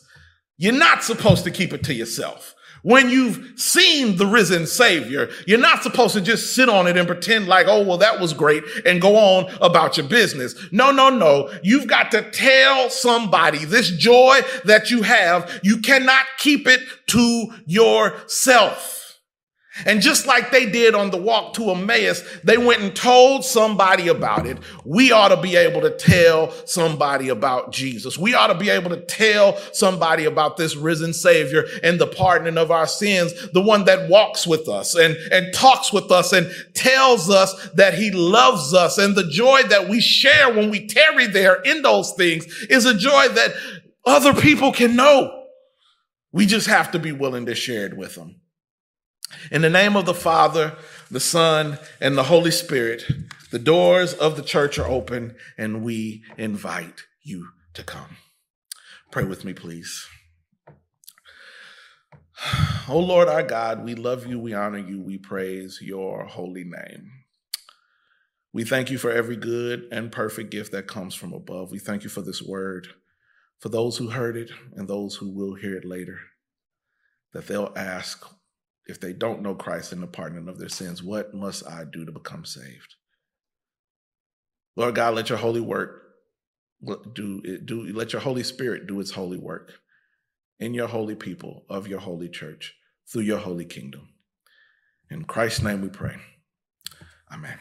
you're 0.56 0.72
not 0.72 1.04
supposed 1.04 1.44
to 1.44 1.50
keep 1.50 1.72
it 1.72 1.84
to 1.84 1.94
yourself. 1.94 2.54
When 2.82 3.10
you've 3.10 3.58
seen 3.60 4.16
the 4.16 4.26
risen 4.26 4.66
Savior, 4.66 5.28
you're 5.46 5.58
not 5.58 5.82
supposed 5.82 6.14
to 6.14 6.20
just 6.20 6.54
sit 6.54 6.68
on 6.68 6.86
it 6.86 6.96
and 6.96 7.06
pretend 7.06 7.46
like, 7.46 7.66
oh, 7.68 7.82
well, 7.82 7.98
that 7.98 8.20
was 8.20 8.32
great 8.32 8.64
and 8.86 9.00
go 9.00 9.16
on 9.16 9.52
about 9.60 9.96
your 9.96 10.06
business. 10.06 10.54
No, 10.72 10.90
no, 10.90 11.10
no. 11.10 11.50
You've 11.62 11.86
got 11.86 12.10
to 12.12 12.30
tell 12.30 12.88
somebody 12.88 13.64
this 13.64 13.90
joy 13.90 14.40
that 14.64 14.90
you 14.90 15.02
have. 15.02 15.60
You 15.62 15.78
cannot 15.78 16.24
keep 16.38 16.66
it 16.66 16.80
to 17.08 17.48
yourself. 17.66 19.09
And 19.86 20.00
just 20.00 20.26
like 20.26 20.50
they 20.50 20.66
did 20.66 20.94
on 20.94 21.10
the 21.10 21.16
walk 21.16 21.54
to 21.54 21.70
Emmaus, 21.70 22.22
they 22.44 22.58
went 22.58 22.82
and 22.82 22.94
told 22.94 23.44
somebody 23.44 24.08
about 24.08 24.46
it. 24.46 24.58
We 24.84 25.12
ought 25.12 25.28
to 25.28 25.40
be 25.40 25.56
able 25.56 25.80
to 25.82 25.90
tell 25.90 26.50
somebody 26.66 27.28
about 27.28 27.72
Jesus. 27.72 28.18
We 28.18 28.34
ought 28.34 28.48
to 28.48 28.54
be 28.54 28.70
able 28.70 28.90
to 28.90 29.00
tell 29.00 29.56
somebody 29.72 30.24
about 30.24 30.56
this 30.56 30.76
risen 30.76 31.12
Savior 31.12 31.64
and 31.82 31.98
the 31.98 32.06
pardoning 32.06 32.58
of 32.58 32.70
our 32.70 32.86
sins, 32.86 33.32
the 33.52 33.62
one 33.62 33.84
that 33.84 34.08
walks 34.08 34.46
with 34.46 34.68
us 34.68 34.94
and, 34.94 35.16
and 35.32 35.52
talks 35.54 35.92
with 35.92 36.10
us 36.10 36.32
and 36.32 36.50
tells 36.74 37.30
us 37.30 37.70
that 37.74 37.94
he 37.94 38.10
loves 38.10 38.74
us. 38.74 38.98
And 38.98 39.14
the 39.14 39.28
joy 39.28 39.62
that 39.64 39.88
we 39.88 40.00
share 40.00 40.52
when 40.52 40.70
we 40.70 40.86
tarry 40.86 41.26
there 41.26 41.60
in 41.62 41.82
those 41.82 42.12
things 42.12 42.46
is 42.68 42.86
a 42.86 42.96
joy 42.96 43.28
that 43.28 43.52
other 44.04 44.34
people 44.34 44.72
can 44.72 44.96
know. 44.96 45.44
We 46.32 46.46
just 46.46 46.68
have 46.68 46.92
to 46.92 46.98
be 46.98 47.12
willing 47.12 47.46
to 47.46 47.54
share 47.54 47.86
it 47.86 47.96
with 47.96 48.14
them. 48.14 48.36
In 49.50 49.62
the 49.62 49.70
name 49.70 49.96
of 49.96 50.06
the 50.06 50.14
Father, 50.14 50.76
the 51.10 51.20
Son, 51.20 51.78
and 52.00 52.16
the 52.16 52.24
Holy 52.24 52.50
Spirit, 52.50 53.04
the 53.50 53.58
doors 53.58 54.14
of 54.14 54.36
the 54.36 54.42
church 54.42 54.78
are 54.78 54.88
open 54.88 55.34
and 55.58 55.82
we 55.82 56.22
invite 56.36 57.04
you 57.22 57.48
to 57.74 57.82
come. 57.82 58.16
Pray 59.10 59.24
with 59.24 59.44
me, 59.44 59.52
please. 59.52 60.06
Oh 62.88 62.98
Lord 62.98 63.28
our 63.28 63.44
God, 63.44 63.84
we 63.84 63.94
love 63.94 64.26
you, 64.26 64.40
we 64.40 64.52
honor 64.52 64.78
you, 64.78 65.00
we 65.00 65.16
praise 65.16 65.78
your 65.80 66.24
holy 66.24 66.64
name. 66.64 67.12
We 68.52 68.64
thank 68.64 68.90
you 68.90 68.98
for 68.98 69.12
every 69.12 69.36
good 69.36 69.86
and 69.92 70.10
perfect 70.10 70.50
gift 70.50 70.72
that 70.72 70.88
comes 70.88 71.14
from 71.14 71.32
above. 71.32 71.70
We 71.70 71.78
thank 71.78 72.02
you 72.02 72.10
for 72.10 72.22
this 72.22 72.42
word, 72.42 72.88
for 73.60 73.68
those 73.68 73.98
who 73.98 74.08
heard 74.08 74.36
it 74.36 74.50
and 74.74 74.88
those 74.88 75.16
who 75.16 75.30
will 75.30 75.54
hear 75.54 75.76
it 75.76 75.84
later, 75.84 76.18
that 77.32 77.46
they'll 77.46 77.72
ask, 77.76 78.26
if 78.90 79.00
they 79.00 79.12
don't 79.12 79.40
know 79.42 79.54
Christ 79.54 79.92
and 79.92 80.02
the 80.02 80.06
pardon 80.06 80.48
of 80.48 80.58
their 80.58 80.68
sins, 80.68 81.02
what 81.02 81.32
must 81.32 81.66
I 81.66 81.84
do 81.84 82.04
to 82.04 82.12
become 82.12 82.44
saved? 82.44 82.96
Lord 84.76 84.94
God, 84.94 85.14
let 85.14 85.28
your 85.28 85.38
holy 85.38 85.60
work 85.60 86.02
do 87.14 87.40
it, 87.44 87.66
do 87.66 87.92
let 87.92 88.12
your 88.12 88.22
Holy 88.22 88.42
Spirit 88.42 88.86
do 88.86 89.00
its 89.00 89.10
holy 89.10 89.38
work 89.38 89.72
in 90.58 90.74
your 90.74 90.88
holy 90.88 91.14
people 91.14 91.64
of 91.68 91.86
your 91.86 92.00
holy 92.00 92.28
church 92.28 92.74
through 93.10 93.22
your 93.22 93.38
holy 93.38 93.64
kingdom. 93.64 94.08
In 95.10 95.24
Christ's 95.24 95.62
name 95.62 95.82
we 95.82 95.88
pray. 95.88 96.16
Amen. 97.32 97.58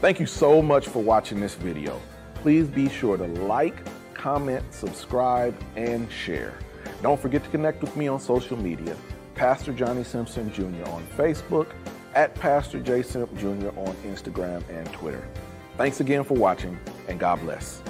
Thank 0.00 0.18
you 0.18 0.26
so 0.26 0.62
much 0.62 0.88
for 0.88 1.02
watching 1.02 1.40
this 1.40 1.54
video. 1.54 2.00
Please 2.34 2.68
be 2.68 2.88
sure 2.88 3.16
to 3.16 3.26
like, 3.26 3.76
comment, 4.14 4.64
subscribe, 4.72 5.54
and 5.76 6.10
share. 6.10 6.54
Don't 7.02 7.20
forget 7.20 7.42
to 7.44 7.50
connect 7.50 7.80
with 7.80 7.96
me 7.96 8.08
on 8.08 8.20
social 8.20 8.56
media, 8.56 8.96
Pastor 9.34 9.72
Johnnie 9.72 10.04
Simpson 10.04 10.52
Jr. 10.52 10.88
on 10.90 11.06
Facebook, 11.16 11.68
at 12.14 12.34
Pastor 12.34 12.80
J. 12.80 13.02
Simp 13.02 13.34
Jr. 13.36 13.68
on 13.78 13.94
Instagram 14.04 14.62
and 14.68 14.90
Twitter. 14.92 15.26
Thanks 15.76 16.00
again 16.00 16.24
for 16.24 16.34
watching, 16.34 16.78
and 17.08 17.18
God 17.18 17.40
bless. 17.40 17.82